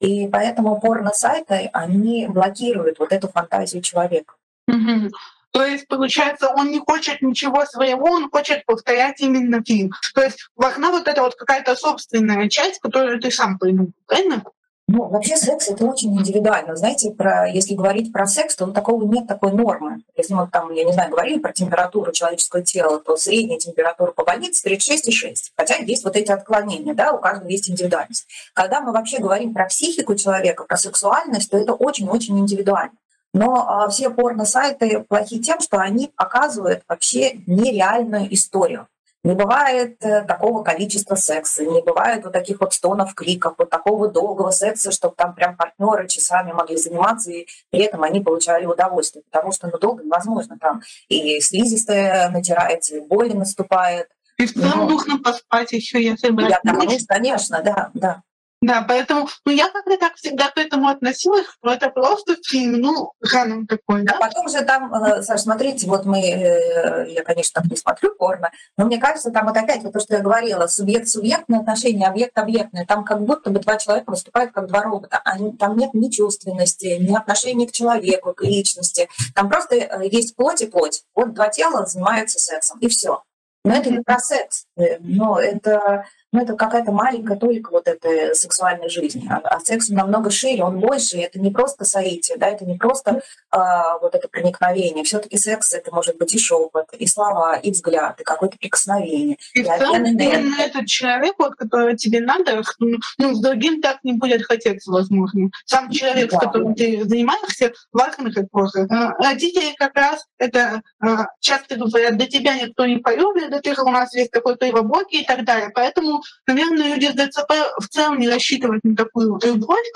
И 0.00 0.28
поэтому 0.28 0.80
порно-сайты, 0.80 1.70
они 1.72 2.26
блокируют 2.26 2.98
вот 2.98 3.12
эту 3.12 3.28
фантазию 3.28 3.82
человека. 3.82 4.34
Угу. 4.68 5.10
То 5.56 5.64
есть, 5.64 5.88
получается, 5.88 6.50
он 6.54 6.70
не 6.70 6.80
хочет 6.80 7.22
ничего 7.22 7.64
своего, 7.64 8.04
он 8.10 8.28
хочет 8.30 8.66
повторять 8.66 9.22
именно 9.22 9.64
фильм. 9.64 9.90
То 10.14 10.20
есть 10.20 10.50
важна 10.54 10.90
вот 10.90 11.08
эта 11.08 11.22
вот 11.22 11.34
какая-то 11.34 11.74
собственная 11.74 12.50
часть, 12.50 12.78
которую 12.78 13.18
ты 13.22 13.30
сам 13.30 13.58
придумал, 13.58 13.92
правильно? 14.06 14.44
Ну, 14.86 15.08
вообще 15.08 15.34
секс 15.38 15.68
это 15.68 15.86
очень 15.86 16.14
индивидуально. 16.14 16.76
Знаете, 16.76 17.10
про, 17.10 17.48
если 17.48 17.72
говорить 17.72 18.12
про 18.12 18.26
секс, 18.26 18.54
то 18.54 18.66
такого 18.66 19.10
нет 19.10 19.26
такой 19.28 19.52
нормы. 19.52 20.02
Если 20.14 20.34
мы 20.34 20.46
там, 20.46 20.70
я 20.74 20.84
не 20.84 20.92
знаю, 20.92 21.10
говорили 21.10 21.38
про 21.38 21.54
температуру 21.54 22.12
человеческого 22.12 22.62
тела, 22.62 23.00
то 23.00 23.16
средняя 23.16 23.58
температура 23.58 24.12
по 24.12 24.24
больнице 24.24 24.68
36,6. 24.68 25.52
Хотя 25.56 25.76
есть 25.76 26.04
вот 26.04 26.16
эти 26.16 26.32
отклонения, 26.32 26.92
да, 26.92 27.12
у 27.12 27.18
каждого 27.18 27.48
есть 27.48 27.70
индивидуальность. 27.70 28.26
Когда 28.52 28.82
мы 28.82 28.92
вообще 28.92 29.20
говорим 29.20 29.54
про 29.54 29.64
психику 29.64 30.16
человека, 30.16 30.64
про 30.64 30.76
сексуальность, 30.76 31.50
то 31.50 31.56
это 31.56 31.72
очень-очень 31.72 32.38
индивидуально. 32.38 32.92
Но 33.36 33.66
а, 33.68 33.88
все 33.90 34.08
порно-сайты 34.08 35.00
плохи 35.00 35.38
тем, 35.38 35.60
что 35.60 35.76
они 35.78 36.10
показывают 36.16 36.82
вообще 36.88 37.42
нереальную 37.46 38.32
историю. 38.32 38.88
Не 39.24 39.34
бывает 39.34 39.96
э, 40.02 40.22
такого 40.22 40.62
количества 40.62 41.16
секса, 41.16 41.62
не 41.66 41.82
бывает 41.82 42.24
вот 42.24 42.32
таких 42.32 42.60
вот 42.60 42.72
стонов, 42.72 43.12
криков, 43.14 43.54
вот 43.58 43.68
такого 43.68 44.08
долгого 44.08 44.52
секса, 44.52 44.90
чтобы 44.90 45.16
там 45.16 45.34
прям 45.34 45.54
партнеры 45.54 46.08
часами 46.08 46.52
могли 46.52 46.78
заниматься, 46.78 47.30
и 47.30 47.46
при 47.70 47.80
этом 47.80 48.04
они 48.04 48.20
получали 48.20 48.64
удовольствие, 48.64 49.22
потому 49.30 49.52
что 49.52 49.66
ну, 49.66 49.78
долго 49.78 50.02
невозможно. 50.02 50.56
Там 50.58 50.80
и 51.08 51.38
слизистая 51.40 52.30
натирается, 52.30 52.96
и 52.96 53.00
боль 53.00 53.34
наступает. 53.34 54.08
И 54.38 54.46
в 54.46 54.54
целом 54.54 54.78
Но... 54.78 54.88
нужно 54.88 55.18
поспать 55.18 55.72
еще, 55.72 56.02
если 56.02 56.30
брать. 56.30 56.58
Да, 56.62 56.72
конечно, 57.06 57.60
да, 57.62 57.90
да. 57.92 58.22
Да, 58.62 58.84
поэтому 58.88 59.28
ну, 59.44 59.52
я 59.52 59.68
как-то 59.68 59.98
так 59.98 60.14
всегда 60.14 60.50
к 60.50 60.56
этому 60.56 60.88
относилась, 60.88 61.44
что 61.46 61.70
это 61.70 61.90
просто 61.90 62.36
фильм, 62.42 62.80
ну, 62.80 63.12
жанр 63.20 63.66
такой, 63.66 64.02
да? 64.02 64.14
А 64.16 64.18
потом 64.18 64.48
же 64.48 64.62
там, 64.62 64.92
э, 64.94 65.22
Саш, 65.22 65.42
смотрите, 65.42 65.86
вот 65.86 66.06
мы, 66.06 66.20
э, 66.20 67.12
я, 67.12 67.22
конечно, 67.22 67.60
так 67.60 67.70
не 67.70 67.76
смотрю 67.76 68.14
порно, 68.14 68.50
но 68.78 68.86
мне 68.86 68.98
кажется, 68.98 69.30
там 69.30 69.46
вот 69.46 69.56
опять 69.58 69.82
вот 69.82 69.92
то, 69.92 70.00
что 70.00 70.16
я 70.16 70.22
говорила, 70.22 70.66
субъект-субъектное 70.68 71.60
отношение, 71.60 72.08
объект-объектное, 72.08 72.86
там 72.86 73.04
как 73.04 73.22
будто 73.22 73.50
бы 73.50 73.60
два 73.60 73.76
человека 73.76 74.10
выступают 74.10 74.52
как 74.52 74.68
два 74.68 74.82
робота, 74.82 75.20
они, 75.24 75.52
там 75.52 75.76
нет 75.76 75.92
ни 75.92 76.08
чувственности, 76.08 76.96
ни 76.98 77.14
отношения 77.14 77.66
к 77.66 77.72
человеку, 77.72 78.32
к 78.32 78.42
личности, 78.42 79.10
там 79.34 79.50
просто 79.50 79.76
э, 79.76 80.08
есть 80.10 80.34
плоть 80.34 80.62
и 80.62 80.66
плоть. 80.66 81.02
Вот 81.14 81.34
два 81.34 81.48
тела 81.50 81.84
занимаются 81.84 82.38
сексом, 82.38 82.78
и 82.80 82.88
все. 82.88 83.22
Но 83.66 83.74
это 83.74 83.90
не 83.90 84.00
про 84.00 84.18
секс, 84.20 84.66
но 85.00 85.40
это 85.40 86.06
ну, 86.36 86.42
это 86.42 86.54
какая-то 86.54 86.92
маленькая 86.92 87.38
только 87.38 87.70
вот 87.70 87.88
этой 87.88 88.34
сексуальной 88.34 88.90
жизни. 88.90 89.26
А, 89.30 89.38
а 89.38 89.60
секс 89.60 89.88
намного 89.88 90.30
шире, 90.30 90.64
он 90.64 90.80
больше. 90.80 91.16
Это 91.16 91.40
не 91.40 91.50
просто 91.50 91.86
соитие, 91.86 92.36
да, 92.36 92.48
это 92.48 92.66
не 92.66 92.76
просто 92.76 93.22
а, 93.50 93.96
вот 94.00 94.14
это 94.14 94.28
проникновение. 94.28 95.02
все 95.02 95.18
таки 95.18 95.38
секс— 95.38 95.72
это 95.74 95.94
может 95.94 96.18
быть 96.18 96.34
и 96.34 96.38
шепот, 96.38 96.92
и 96.92 97.06
слова, 97.06 97.56
и 97.56 97.70
взгляд, 97.70 98.20
и 98.20 98.24
какое-то 98.24 98.58
прикосновение. 98.58 99.38
И, 99.54 99.60
и 99.60 99.62
в 99.62 99.78
целом 99.78 100.04
именно 100.04 100.60
этот 100.60 100.86
человек, 100.86 101.36
вот, 101.38 101.54
который 101.54 101.96
тебе 101.96 102.20
надо, 102.20 102.62
ну, 102.80 103.34
с 103.34 103.40
другим 103.40 103.80
так 103.80 104.00
не 104.02 104.12
будет 104.12 104.42
хотеться, 104.42 104.90
возможно. 104.90 105.48
Сам 105.64 105.90
человек, 105.90 106.30
да. 106.30 106.36
с 106.36 106.40
которым 106.40 106.74
ты 106.74 107.02
занимаешься, 107.04 107.72
важно 107.94 108.30
как 108.30 108.50
просто. 108.50 108.86
Родители 109.18 109.74
как 109.78 109.96
раз 109.96 110.26
это 110.36 110.82
а, 111.00 111.28
часто 111.40 111.76
говорят, 111.76 112.18
до 112.18 112.26
тебя 112.26 112.58
никто 112.58 112.84
не 112.84 112.98
полюбит, 112.98 113.48
да 113.48 113.60
ты 113.60 113.74
же 113.74 113.80
у 113.80 113.90
нас 113.90 114.12
весь 114.12 114.28
такой 114.28 114.58
кривобокий 114.58 115.22
и 115.22 115.24
так 115.24 115.46
далее. 115.46 115.70
Поэтому 115.74 116.20
наверное, 116.46 116.94
люди 116.94 117.06
с 117.06 117.14
ДЦП 117.14 117.52
в 117.78 117.88
целом 117.88 118.18
не 118.18 118.28
рассчитывают 118.28 118.84
на 118.84 118.96
такую 118.96 119.38
любовь, 119.42 119.86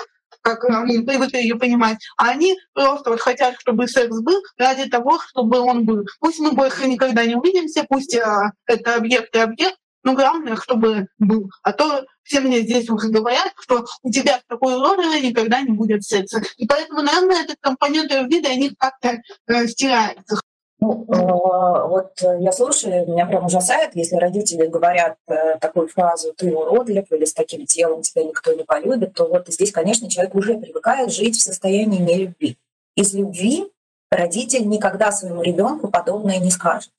как 0.41 0.63
они 0.65 0.99
привыкли 0.99 1.37
ее 1.37 1.55
понимать, 1.55 1.97
а 2.17 2.29
они 2.29 2.57
просто 2.73 3.11
вот 3.11 3.21
хотят, 3.21 3.55
чтобы 3.59 3.87
секс 3.87 4.19
был 4.21 4.41
ради 4.57 4.89
того, 4.89 5.19
чтобы 5.19 5.59
он 5.59 5.85
был. 5.85 6.05
Пусть 6.19 6.39
мы 6.39 6.51
больше 6.51 6.87
никогда 6.87 7.25
не 7.25 7.35
увидимся, 7.35 7.85
пусть 7.87 8.15
а, 8.15 8.51
это 8.65 8.95
объект 8.95 9.35
и 9.35 9.39
объект, 9.39 9.77
но 10.03 10.13
главное, 10.15 10.55
чтобы 10.55 11.07
был. 11.19 11.49
А 11.61 11.73
то 11.73 12.05
все 12.23 12.39
мне 12.39 12.61
здесь 12.61 12.89
уже 12.89 13.09
говорят, 13.09 13.51
что 13.59 13.85
у 14.01 14.11
тебя 14.11 14.39
в 14.39 14.43
такой 14.47 14.73
роли 14.75 15.19
никогда 15.19 15.61
не 15.61 15.73
будет 15.73 16.03
секса. 16.03 16.41
И 16.57 16.65
поэтому, 16.65 17.01
наверное, 17.01 17.43
этот 17.43 17.57
компонент 17.61 18.11
вида, 18.11 18.49
они 18.49 18.71
как-то 18.77 19.21
э, 19.47 19.67
стираются. 19.67 20.39
Ну, 20.83 21.05
э, 21.07 21.87
вот 21.87 22.11
я 22.39 22.51
слушаю, 22.51 23.07
меня 23.07 23.27
прям 23.27 23.45
ужасает, 23.45 23.95
если 23.95 24.15
родители 24.15 24.65
говорят 24.65 25.15
э, 25.27 25.59
такую 25.59 25.87
фразу 25.87 26.33
«ты 26.33 26.55
уродлив» 26.55 27.05
или 27.11 27.25
«с 27.25 27.33
таким 27.35 27.67
телом 27.67 28.01
тебя 28.01 28.23
никто 28.23 28.51
не 28.53 28.63
полюбит», 28.63 29.13
то 29.13 29.27
вот 29.27 29.47
здесь, 29.47 29.71
конечно, 29.71 30.09
человек 30.09 30.33
уже 30.33 30.55
привыкает 30.55 31.11
жить 31.11 31.37
в 31.37 31.43
состоянии 31.43 31.99
нелюбви. 31.99 32.57
Из 32.95 33.13
любви 33.13 33.71
родитель 34.09 34.67
никогда 34.67 35.11
своему 35.11 35.43
ребенку 35.43 35.87
подобное 35.87 36.39
не 36.39 36.49
скажет. 36.49 36.91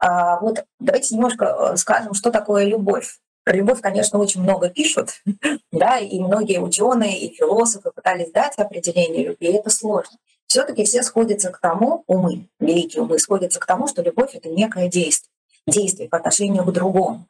А 0.00 0.40
вот 0.40 0.64
давайте 0.80 1.14
немножко 1.14 1.44
э, 1.74 1.76
скажем, 1.76 2.14
что 2.14 2.32
такое 2.32 2.64
любовь. 2.64 3.20
Про 3.44 3.54
любовь, 3.54 3.80
конечно, 3.80 4.18
очень 4.18 4.42
много 4.42 4.68
пишут, 4.68 5.22
да, 5.72 5.98
и 5.98 6.18
многие 6.18 6.58
ученые 6.58 7.20
и 7.20 7.32
философы 7.32 7.92
пытались 7.94 8.32
дать 8.32 8.58
определение 8.58 9.26
любви, 9.26 9.48
и 9.48 9.52
это 9.52 9.70
сложно 9.70 10.18
все-таки 10.52 10.84
все 10.84 11.02
сходятся 11.02 11.48
к 11.48 11.58
тому, 11.58 12.04
умы, 12.06 12.46
великие 12.60 13.02
умы, 13.02 13.18
сходятся 13.18 13.58
к 13.58 13.64
тому, 13.64 13.88
что 13.88 14.02
любовь— 14.02 14.30
это 14.34 14.50
некое 14.50 14.88
действие, 14.88 15.30
действие 15.66 16.10
по 16.10 16.18
отношению 16.18 16.62
к 16.64 16.72
другому. 16.72 17.26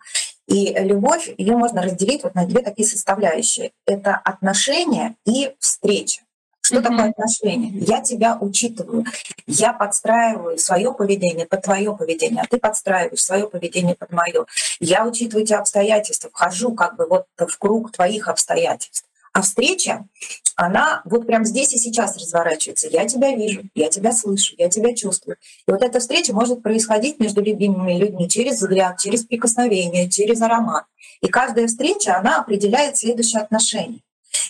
И 0.49 0.75
любовь, 0.77 1.33
ее 1.39 1.57
можно 1.57 1.83
разделить 1.83 2.25
вот 2.25 2.35
на 2.35 2.47
две 2.47 2.63
такие 2.63 2.87
составляющие. 2.87 3.71
Это 3.87 4.17
отношения 4.17 5.15
и 5.25 5.55
встреча. 5.61 6.23
Что 6.63 6.79
mm-hmm. 6.79 6.83
такое 6.83 7.11
отношение? 7.11 7.71
Я 7.79 8.01
тебя 8.01 8.37
учитываю, 8.41 9.05
я 9.47 9.73
подстраиваю 9.73 10.59
свое 10.59 10.93
поведение 10.93 11.47
под 11.47 11.63
твое 11.63 11.97
поведение, 11.97 12.43
а 12.43 12.49
ты 12.49 12.59
подстраиваешь 12.59 13.23
свое 13.23 13.49
поведение 13.49 13.95
под 13.95 14.11
мое. 14.11 14.47
Я 14.81 15.07
учитываю 15.07 15.45
эти 15.45 15.53
обстоятельства, 15.53 16.29
вхожу 16.29 16.75
как 16.75 16.97
бы 16.97 17.07
вот 17.07 17.27
в 17.39 17.57
круг 17.57 17.93
твоих 17.93 18.27
обстоятельств. 18.27 19.07
А 19.33 19.40
встреча, 19.40 20.07
она 20.57 21.01
вот 21.07 21.27
прямо 21.27 21.45
здесь 21.45 21.73
и 21.73 21.79
сейчас 21.79 22.16
разворачивается. 22.18 22.88
Я 22.88 23.07
тебя 23.07 23.35
вижу, 23.35 23.62
я 23.75 23.88
тебя 23.88 24.12
слышу, 24.12 24.55
я 24.59 24.68
тебя 24.68 24.95
чувствую. 24.95 25.37
И 25.66 25.71
вот 25.71 25.83
эта 25.83 26.01
встреча 26.01 26.35
может 26.35 26.62
происходить 26.62 27.18
между 27.18 27.42
любимыми 27.42 27.97
людьми 27.97 28.29
через 28.29 28.57
взгляд, 28.57 28.99
через 28.99 29.25
прикосновение, 29.25 30.11
через 30.11 30.42
аромат. 30.42 30.85
И 31.23 31.29
каждая 31.29 31.66
встреча, 31.66 32.18
она 32.18 32.40
определяет 32.40 32.99
следующее 32.99 33.40
отношение. 33.40 34.01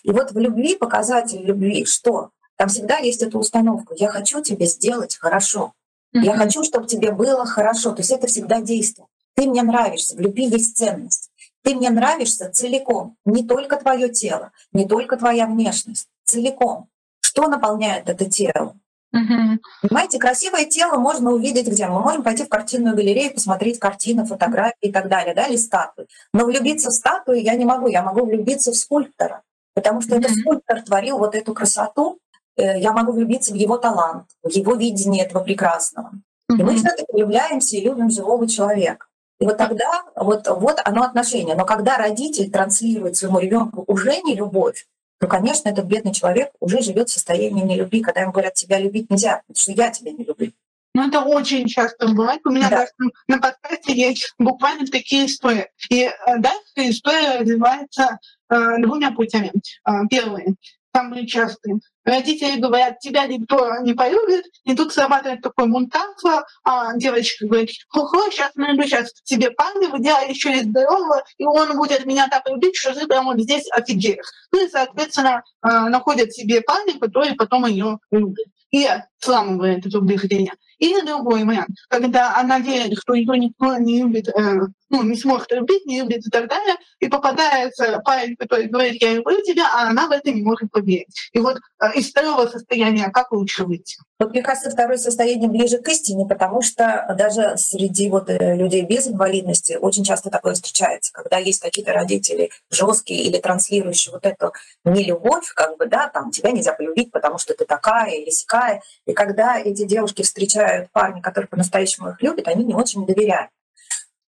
И 0.03 0.11
вот 0.11 0.33
в 0.33 0.39
любви, 0.39 0.75
показатель 0.75 1.43
любви, 1.43 1.85
что? 1.85 2.31
Там 2.57 2.69
всегда 2.69 2.99
есть 2.99 3.23
эта 3.23 3.39
установка. 3.39 3.95
Я 3.97 4.09
хочу 4.09 4.43
тебе 4.43 4.67
сделать 4.67 5.17
хорошо. 5.17 5.73
Я 6.13 6.37
хочу, 6.37 6.63
чтобы 6.65 6.87
тебе 6.87 7.13
было 7.13 7.47
хорошо. 7.47 7.93
То 7.93 8.01
есть 8.01 8.11
это 8.11 8.27
всегда 8.27 8.61
действие. 8.61 9.07
Ты 9.35 9.47
мне 9.47 9.63
нравишься. 9.63 10.15
В 10.15 10.21
любви 10.21 10.47
есть 10.47 10.77
ценность. 10.77 11.31
Ты 11.63 11.75
мне 11.75 11.91
нравишься 11.91 12.51
целиком, 12.51 13.17
не 13.25 13.47
только 13.47 13.77
твое 13.77 14.09
тело, 14.09 14.51
не 14.73 14.87
только 14.87 15.17
твоя 15.17 15.47
внешность, 15.47 16.09
целиком. 16.25 16.89
Что 17.21 17.49
наполняет 17.49 18.09
это 18.09 18.29
тело? 18.29 18.75
Угу. 19.13 19.59
Понимаете, 19.83 20.19
красивое 20.19 20.65
тело 20.65 20.97
можно 20.97 21.33
увидеть 21.33 21.69
где? 21.69 21.87
Мы 21.87 22.01
можем 22.01 22.23
пойти 22.23 22.45
в 22.45 22.49
картинную 22.49 22.97
галерею, 22.97 23.35
посмотреть 23.35 23.79
картины, 23.79 24.25
фотографии 24.25 24.89
и 24.89 24.93
так 24.93 25.09
далее, 25.09 25.35
да, 25.35 25.47
или 25.47 25.57
статуи. 25.57 26.07
Но 26.33 26.47
влюбиться 26.47 26.89
в 26.89 26.95
статую 26.95 27.43
я 27.43 27.55
не 27.55 27.67
могу, 27.67 27.89
я 27.89 28.03
могу 28.03 28.25
влюбиться 28.25 28.73
в 28.73 28.75
скульптора, 28.75 29.43
потому 29.75 30.01
что 30.01 30.17
mm 30.17 30.19
этот 30.19 30.39
скульптор 30.39 30.83
творил 30.83 31.19
вот 31.19 31.35
эту 31.35 31.53
красоту, 31.53 32.19
э, 32.57 32.81
я 32.81 32.93
могу 32.93 33.13
влюбиться 33.13 33.53
в 33.53 33.57
его 33.57 33.77
талант, 33.77 34.25
в 34.43 34.49
его 34.49 34.75
видение 34.75 35.27
этого 35.27 35.45
прекрасного. 35.45 36.13
mm 36.51 36.59
И 36.59 36.63
мы 36.63 36.77
все-таки 36.77 37.13
влюбляемся 37.13 37.77
и 37.77 37.83
любим 37.83 38.09
живого 38.09 38.49
человека. 38.49 39.07
И 39.43 39.45
вот 39.45 39.59
тогда 39.59 40.05
вот, 40.15 40.47
вот 40.47 40.81
оно 40.85 41.03
отношение. 41.03 41.57
Но 41.57 41.65
когда 41.65 41.97
родитель 41.97 42.49
транслирует 42.49 43.17
своему 43.17 43.41
ребенку 43.41 43.83
уже 43.89 44.23
не 44.23 44.37
любовь, 44.37 44.87
то, 45.19 45.27
конечно, 45.27 45.69
этот 45.69 45.85
бедный 45.87 46.15
человек 46.15 46.53
уже 46.61 46.81
живет 46.81 47.09
в 47.09 47.13
состоянии 47.13 47.65
нелюбви, 47.65 48.03
когда 48.03 48.21
ему 48.21 48.31
говорят, 48.31 48.55
тебя 48.55 48.79
любить 48.79 49.11
нельзя, 49.11 49.43
потому 49.49 49.57
что 49.57 49.73
я 49.73 49.91
тебя 49.91 50.13
не 50.13 50.23
люблю. 50.23 50.53
Ну, 50.95 51.09
это 51.09 51.23
очень 51.23 51.67
часто 51.67 52.07
бывает. 52.07 52.41
У 52.45 52.51
меня 52.51 52.71
да. 52.71 52.77
даже 52.77 52.93
на 53.27 53.39
подкасте 53.39 53.93
есть 53.95 54.33
буквально 54.39 54.87
такие 54.87 55.27
истории. 55.27 55.67
И 55.91 56.03
э, 56.05 56.13
дальше 56.39 56.61
история 56.77 57.41
развивается 57.41 58.21
э, 58.49 58.79
двумя 58.79 59.11
путями. 59.11 59.51
Э, 59.85 60.07
первый. 60.09 60.55
Самые 60.95 61.27
частые. 61.27 61.81
Родители 62.05 62.61
говорят, 62.61 62.99
тебя 62.99 63.27
никто 63.27 63.79
не 63.83 63.95
полюбит, 63.95 64.45
и 64.65 64.75
тут 64.75 64.93
срабатывает 64.93 65.41
такой 65.41 65.67
мунтанство, 65.67 66.45
а 66.65 66.97
девочка 66.97 67.47
говорит, 67.47 67.71
хо-хо, 67.89 68.31
сейчас 68.31 68.55
найду 68.57 68.83
сейчас 68.83 69.13
тебе 69.25 69.51
парня, 69.51 69.89
в 69.89 69.99
идеале 70.01 70.31
еще 70.31 70.53
и 70.53 70.63
здорового, 70.63 71.23
и 71.39 71.45
он 71.45 71.77
будет 71.77 72.05
меня 72.05 72.29
так 72.29 72.49
любить, 72.49 72.77
что 72.77 72.95
ты 72.95 73.07
прямо 73.07 73.33
вот 73.33 73.41
здесь 73.41 73.71
офигеешь. 73.71 74.27
Ну 74.53 74.65
и, 74.65 74.69
соответственно, 74.69 75.43
а, 75.61 75.89
находят 75.89 76.33
себе 76.33 76.61
парня, 76.61 76.99
который 76.99 77.35
потом 77.35 77.67
ее 77.67 77.99
любит. 78.11 78.47
И 78.71 78.89
сламывает 79.19 79.87
это 79.87 79.99
убеждение. 79.99 80.55
Или 80.83 81.07
другой 81.07 81.45
вариант, 81.45 81.77
когда 81.89 82.35
она 82.37 82.59
верит, 82.59 82.99
что 82.99 83.15
ее 83.15 83.39
никто 83.39 83.77
не 83.77 84.03
любит, 84.03 84.27
э, 84.27 84.63
ну, 84.91 85.03
не 85.05 85.17
сможет 85.17 85.53
любить, 85.53 85.87
не 85.87 86.01
любит 86.01 86.27
и 86.27 86.31
так 86.31 86.49
далее, 86.49 86.75
и 86.99 87.09
попадается 87.09 88.03
парень, 88.05 88.35
который 88.35 88.67
говорит, 88.67 89.01
я 89.01 89.15
люблю 89.15 89.41
тебя, 89.43 89.69
а 89.73 89.91
она 89.91 90.09
в 90.09 90.11
это 90.11 90.33
не 90.33 90.43
может 90.43 90.73
поверить. 90.73 91.31
И 91.33 91.39
вот 91.39 91.59
э, 91.81 91.93
из 91.95 92.11
второго 92.11 92.49
состояния 92.49 93.11
как 93.11 93.31
лучше 93.31 93.65
выйти? 93.65 93.97
Вот, 94.19 94.31
мне 94.31 94.43
кажется, 94.43 94.71
второе 94.71 94.99
состояние 94.99 95.49
ближе 95.49 95.79
к 95.79 95.89
истине, 95.89 96.27
потому 96.27 96.63
что 96.63 97.15
даже 97.17 97.57
среди 97.59 98.11
вот 98.11 98.29
э, 98.29 98.57
людей 98.57 98.83
без 98.83 99.07
инвалидности 99.07 99.79
очень 99.81 100.03
часто 100.03 100.31
такое 100.31 100.55
встречается, 100.55 101.13
когда 101.13 101.39
есть 101.39 101.61
какие-то 101.61 101.93
родители 101.93 102.51
жесткие 102.73 103.23
или 103.23 103.39
транслирующие 103.39 104.13
вот 104.13 104.27
эту 104.27 104.53
нелюбовь, 104.85 105.49
как 105.55 105.77
бы, 105.77 105.87
да, 105.87 106.09
там, 106.09 106.33
тебя 106.33 106.51
нельзя 106.51 106.73
полюбить, 106.73 107.13
потому 107.13 107.39
что 107.39 107.55
ты 107.55 107.67
такая 107.67 108.11
или 108.11 108.31
сякая. 108.31 108.83
И 109.07 109.13
когда 109.13 109.61
эти 109.61 109.85
девушки 109.85 110.23
встречают 110.23 110.72
парня, 110.93 111.23
который 111.23 111.47
по-настоящему 111.47 112.11
их 112.11 112.23
любит, 112.23 112.49
они 112.49 112.65
не 112.65 112.75
очень 112.75 113.07
доверяют. 113.07 113.51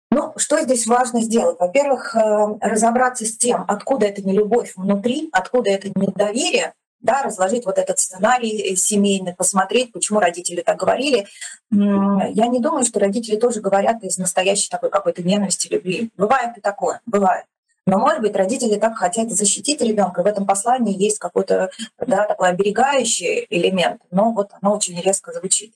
Ну, 0.09 0.33
что 0.37 0.61
здесь 0.61 0.87
важно 0.87 1.21
сделать? 1.21 1.59
Во-первых, 1.59 2.15
э, 2.15 2.19
разобраться 2.61 3.25
с 3.25 3.37
тем, 3.37 3.65
откуда 3.67 4.05
эта 4.05 4.21
нелюбовь 4.21 4.73
внутри, 4.75 5.29
откуда 5.33 5.69
это 5.69 5.89
недоверие, 5.95 6.73
да, 6.99 7.23
разложить 7.23 7.65
вот 7.65 7.77
этот 7.77 7.99
сценарий 7.99 8.75
семейный, 8.75 9.35
посмотреть, 9.35 9.91
почему 9.91 10.19
родители 10.19 10.61
так 10.61 10.77
говорили. 10.77 11.27
Я 11.69 12.47
не 12.47 12.59
думаю, 12.59 12.85
что 12.85 12.99
родители 12.99 13.35
тоже 13.35 13.61
говорят 13.61 14.03
из 14.03 14.17
настоящей 14.17 14.69
такой 14.69 14.89
какой-то 14.89 15.21
ненависти, 15.21 15.67
любви. 15.67 16.09
Бывает 16.17 16.57
и 16.57 16.61
такое, 16.61 17.01
бывает. 17.05 17.45
Но, 17.85 17.99
может 17.99 18.21
быть, 18.21 18.35
родители 18.35 18.77
так 18.77 18.97
хотят 18.97 19.31
защитить 19.31 19.81
ребенка. 19.81 20.21
В 20.21 20.25
этом 20.25 20.45
послании 20.45 21.01
есть 21.01 21.19
какой-то 21.19 21.69
да, 22.05 22.25
такой 22.25 22.49
оберегающий 22.49 23.47
элемент, 23.49 24.01
но 24.11 24.33
вот 24.33 24.51
оно 24.59 24.75
очень 24.75 24.99
резко 24.99 25.31
звучит. 25.31 25.73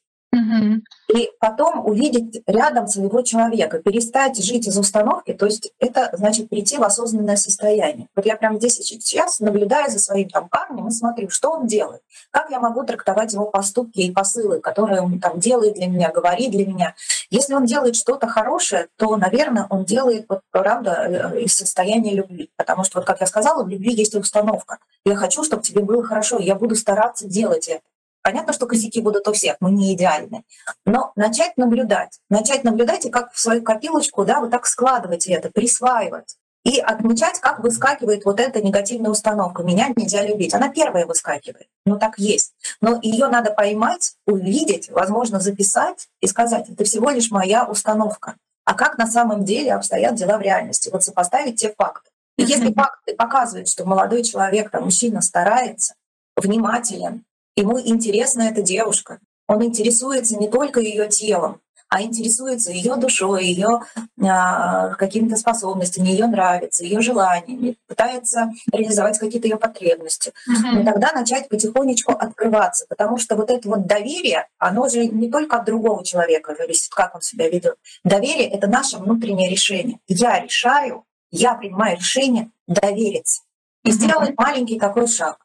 И 1.14 1.30
потом 1.40 1.86
увидеть 1.86 2.42
рядом 2.48 2.88
своего 2.88 3.22
человека, 3.22 3.80
перестать 3.80 4.44
жить 4.44 4.68
из 4.68 4.78
установки, 4.78 5.34
то 5.34 5.46
есть 5.46 5.72
это 5.80 6.10
значит 6.14 6.50
прийти 6.50 6.78
в 6.78 6.84
осознанное 6.84 7.36
состояние. 7.36 8.08
Вот 8.16 8.26
я 8.26 8.36
прямо 8.36 8.58
здесь 8.58 8.76
сейчас 8.76 9.40
наблюдаю 9.40 9.90
за 9.90 10.00
своим 10.00 10.30
там 10.30 10.48
парнем 10.50 10.88
и 10.88 10.92
смотрю, 10.92 11.30
что 11.30 11.52
он 11.52 11.68
делает, 11.68 12.02
как 12.32 12.50
я 12.50 12.60
могу 12.60 12.84
трактовать 12.84 13.34
его 13.34 13.46
поступки 13.46 14.00
и 14.00 14.12
посылы, 14.12 14.60
которые 14.60 15.02
он 15.02 15.20
там 15.20 15.40
делает 15.40 15.76
для 15.76 15.88
меня, 15.88 16.12
говорит 16.12 16.52
для 16.52 16.66
меня. 16.66 16.96
Если 17.30 17.54
он 17.54 17.66
делает 17.66 17.96
что-то 17.96 18.28
хорошее, 18.28 18.88
то, 18.98 19.16
наверное, 19.18 19.68
он 19.70 19.86
делает 19.86 20.26
вот 20.30 20.42
правда 20.52 21.34
э, 21.34 21.42
из 21.42 21.56
состояния 21.56 22.14
любви, 22.14 22.50
потому 22.58 22.84
что 22.84 23.00
вот 23.00 23.08
как 23.08 23.22
я 23.22 23.28
сказала, 23.28 23.64
в 23.64 23.70
любви 23.70 23.94
есть 23.94 24.16
установка. 24.16 24.80
Я 25.06 25.16
хочу, 25.16 25.44
чтобы 25.44 25.64
тебе 25.64 25.82
было 25.82 26.04
хорошо, 26.04 26.40
я 26.40 26.56
буду 26.56 26.76
стараться 26.76 27.28
делать 27.28 27.68
это. 27.68 27.82
Понятно, 28.22 28.54
что 28.54 28.68
косяки 28.68 29.02
будут 29.02 29.28
у 29.28 29.34
всех, 29.34 29.58
мы 29.60 29.72
не 29.72 29.94
идеальны. 29.94 30.44
Но 30.86 31.12
начать 31.16 31.58
наблюдать, 31.58 32.20
начать 32.30 32.64
наблюдать 32.64 33.06
и 33.06 33.10
как 33.10 33.34
в 33.34 33.40
свою 33.40 33.64
копилочку, 33.64 34.26
да, 34.26 34.40
вот 34.40 34.52
так 34.52 34.66
складывать 34.66 35.28
это, 35.28 35.50
присваивать. 35.50 36.38
И 36.64 36.80
отмечать, 36.80 37.40
как 37.40 37.60
выскакивает 37.60 38.24
вот 38.24 38.40
эта 38.40 38.62
негативная 38.62 39.10
установка. 39.10 39.64
Меня 39.64 39.88
нельзя 39.96 40.24
любить. 40.24 40.54
Она 40.54 40.70
первая 40.70 41.08
выскакивает. 41.08 41.66
Ну 41.88 41.98
так 41.98 42.20
есть. 42.20 42.54
Но 42.82 43.00
ее 43.02 43.30
надо 43.30 43.50
поймать, 43.50 44.14
увидеть, 44.28 44.92
возможно, 44.92 45.40
записать 45.40 46.08
и 46.22 46.28
сказать, 46.28 46.70
это 46.70 46.84
всего 46.84 47.10
лишь 47.10 47.32
моя 47.32 47.66
установка. 47.66 48.36
А 48.64 48.76
как 48.76 49.00
на 49.00 49.08
самом 49.08 49.44
деле 49.44 49.74
обстоят 49.74 50.14
дела 50.14 50.38
в 50.38 50.42
реальности? 50.42 50.90
Вот 50.94 51.04
сопоставить 51.04 51.60
те 51.60 51.74
факты. 51.76 52.12
И 52.38 52.44
если 52.44 52.72
факты 52.72 53.16
показывают, 53.16 53.68
что 53.68 53.86
молодой 53.86 54.24
человек, 54.24 54.70
там, 54.70 54.84
мужчина 54.84 55.22
старается, 55.22 55.96
внимателен, 56.36 57.26
Ему 57.56 57.80
интересна 57.80 58.44
эта 58.44 58.62
девушка. 58.62 59.20
Он 59.48 59.64
интересуется 59.64 60.38
не 60.38 60.48
только 60.48 60.80
ее 60.80 61.10
телом, 61.10 61.62
а 61.92 62.02
интересуется 62.02 62.72
ее 62.72 62.96
душой, 62.96 63.44
ее 63.44 63.82
а, 64.22 64.94
какими-то 64.96 65.36
способностями, 65.36 66.08
ее 66.08 66.26
нравится, 66.26 66.86
ее 66.86 67.02
желаниями, 67.02 67.76
пытается 67.86 68.50
реализовать 68.72 69.20
какие-то 69.20 69.50
ее 69.50 69.58
потребности. 69.58 70.32
Mm-hmm. 70.50 70.82
И 70.82 70.86
тогда 70.86 71.12
начать 71.12 71.50
потихонечку 71.50 72.14
открываться, 72.14 72.86
потому 72.88 73.18
что 73.18 73.36
вот 73.36 73.50
это 73.50 73.68
вот 73.68 73.88
доверие, 73.88 74.48
оно 74.58 74.88
же 74.88 75.06
не 75.06 75.30
только 75.30 75.58
от 75.58 75.66
другого 75.66 76.06
человека 76.06 76.56
зависит, 76.58 76.94
как 76.94 77.14
он 77.14 77.22
себя 77.22 77.50
ведет. 77.50 77.76
Доверие— 78.06 78.48
это 78.50 78.68
наше 78.68 78.98
внутреннее 78.98 79.50
решение. 79.50 80.00
Я 80.08 80.40
решаю, 80.40 81.04
я 81.30 81.56
принимаю 81.56 81.98
решение 81.98 82.52
довериться 82.68 83.42
и 83.84 83.92
сделать 83.92 84.34
маленький 84.38 84.80
такой 84.80 85.08
шаг. 85.08 85.40